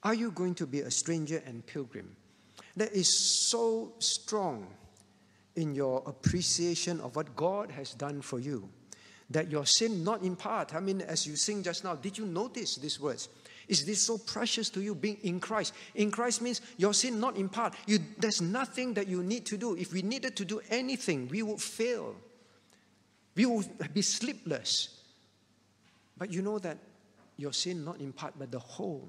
[0.02, 2.16] are you going to be a stranger and pilgrim
[2.76, 4.66] that is so strong
[5.58, 8.68] in your appreciation of what God has done for you.
[9.30, 12.24] That your sin, not in part, I mean, as you sing just now, did you
[12.24, 13.28] notice these words?
[13.66, 15.74] Is this so precious to you being in Christ?
[15.94, 17.74] In Christ means your sin not in part.
[17.86, 19.76] You, there's nothing that you need to do.
[19.76, 22.14] If we needed to do anything, we would fail.
[23.38, 23.62] We will
[23.94, 25.00] be sleepless.
[26.18, 26.76] But you know that
[27.36, 29.08] your sin not in part, but the whole,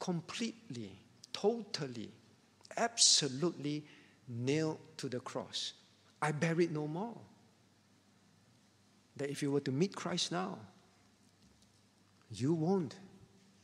[0.00, 0.98] completely,
[1.32, 2.10] totally,
[2.76, 3.84] absolutely
[4.28, 5.74] nailed to the cross.
[6.20, 7.16] I bear it no more.
[9.16, 10.58] That if you were to meet Christ now,
[12.32, 12.96] you won't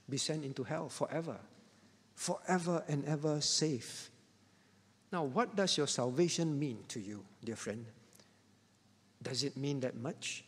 [0.09, 1.38] be sent into hell forever,
[2.14, 4.11] forever and ever safe.
[5.11, 7.84] Now, what does your salvation mean to you, dear friend?
[9.22, 10.44] Does it mean that much?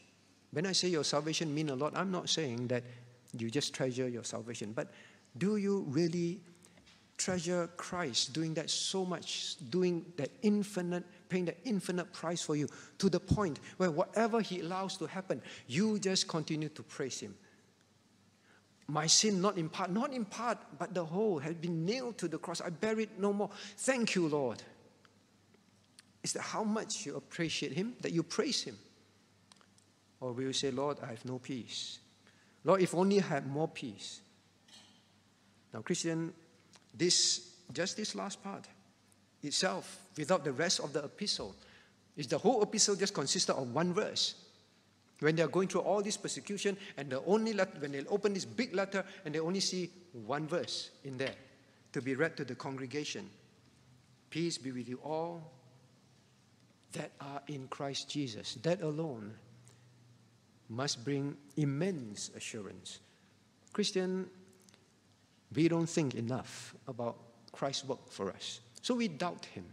[0.53, 2.83] When I say your salvation mean a lot, I'm not saying that
[3.39, 4.93] you just treasure your salvation, but
[5.39, 6.41] do you really
[7.21, 12.67] treasure Christ doing that so much, doing that infinite, paying that infinite price for you
[12.99, 17.37] to the point where whatever He allows to happen, you just continue to praise Him.
[18.89, 22.27] My sin, not in part, not in part, but the whole, has been nailed to
[22.27, 22.61] the cross.
[22.61, 23.51] I bear it no more.
[23.77, 24.63] Thank you, Lord.
[26.23, 28.77] Is that how much you appreciate Him, that you praise Him?
[30.21, 31.99] Or will you say, Lord, I have no peace?
[32.65, 34.21] Lord, if only I had more peace.
[35.73, 36.33] Now, Christian,
[36.95, 38.67] this, just this last part
[39.43, 41.55] itself, without the rest of the epistle,
[42.17, 44.35] is the whole epistle just consisted of one verse.
[45.21, 48.45] When they are going through all this persecution, and the only when they open this
[48.45, 51.35] big letter, and they only see one verse in there
[51.93, 53.29] to be read to the congregation.
[54.31, 55.53] Peace be with you all
[56.93, 58.55] that are in Christ Jesus.
[58.63, 59.35] That alone
[60.69, 63.01] must bring immense assurance.
[63.73, 64.29] Christian,
[65.55, 67.17] we don't think enough about
[67.53, 68.61] Christ's work for us.
[68.83, 69.65] So we doubt him.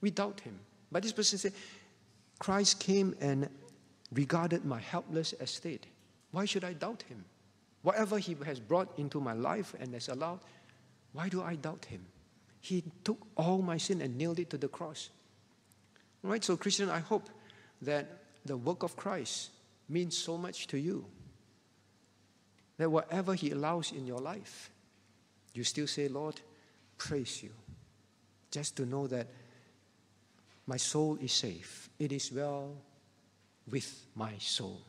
[0.00, 0.58] We doubt him.
[0.90, 1.52] But this person said,
[2.38, 3.48] Christ came and
[4.12, 5.86] regarded my helpless estate.
[6.30, 7.24] Why should I doubt him?
[7.82, 10.40] Whatever he has brought into my life and has allowed,
[11.12, 12.04] why do I doubt him?
[12.60, 15.10] He took all my sin and nailed it to the cross.
[16.22, 17.28] Right, so Christian, I hope
[17.82, 19.50] that the work of Christ
[19.88, 21.04] means so much to you
[22.76, 24.70] that whatever He allows in your life,
[25.54, 26.40] you still say, Lord,
[26.96, 27.50] praise you.
[28.50, 29.26] Just to know that
[30.66, 31.88] my soul is safe.
[31.98, 32.74] It is well
[33.70, 34.80] with my soul.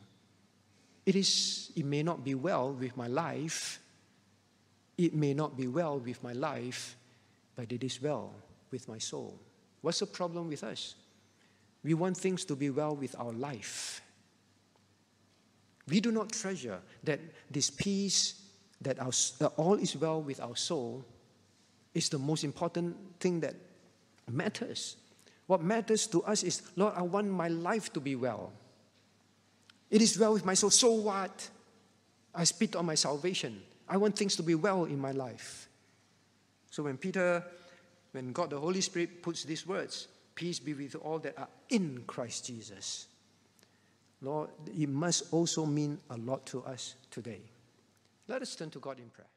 [1.04, 3.80] It, is, it may not be well with my life.
[4.96, 6.96] It may not be well with my life,
[7.56, 8.32] but it is well
[8.70, 9.38] with my soul.
[9.80, 10.94] What's the problem with us?
[11.82, 14.02] We want things to be well with our life
[15.90, 17.20] we do not treasure that
[17.50, 18.40] this peace,
[18.80, 19.10] that our,
[19.56, 21.04] all is well with our soul,
[21.92, 23.54] is the most important thing that
[24.30, 24.96] matters.
[25.46, 28.52] What matters to us is, Lord, I want my life to be well.
[29.90, 30.70] It is well with my soul.
[30.70, 31.48] So what?
[32.32, 33.60] I spit on my salvation.
[33.88, 35.68] I want things to be well in my life.
[36.70, 37.42] So when Peter,
[38.12, 40.06] when God the Holy Spirit puts these words,
[40.40, 43.08] peace be with all that are in Christ Jesus.
[44.22, 47.42] Lord, it must also mean a lot to us today.
[48.26, 49.28] Let us turn to God in prayer.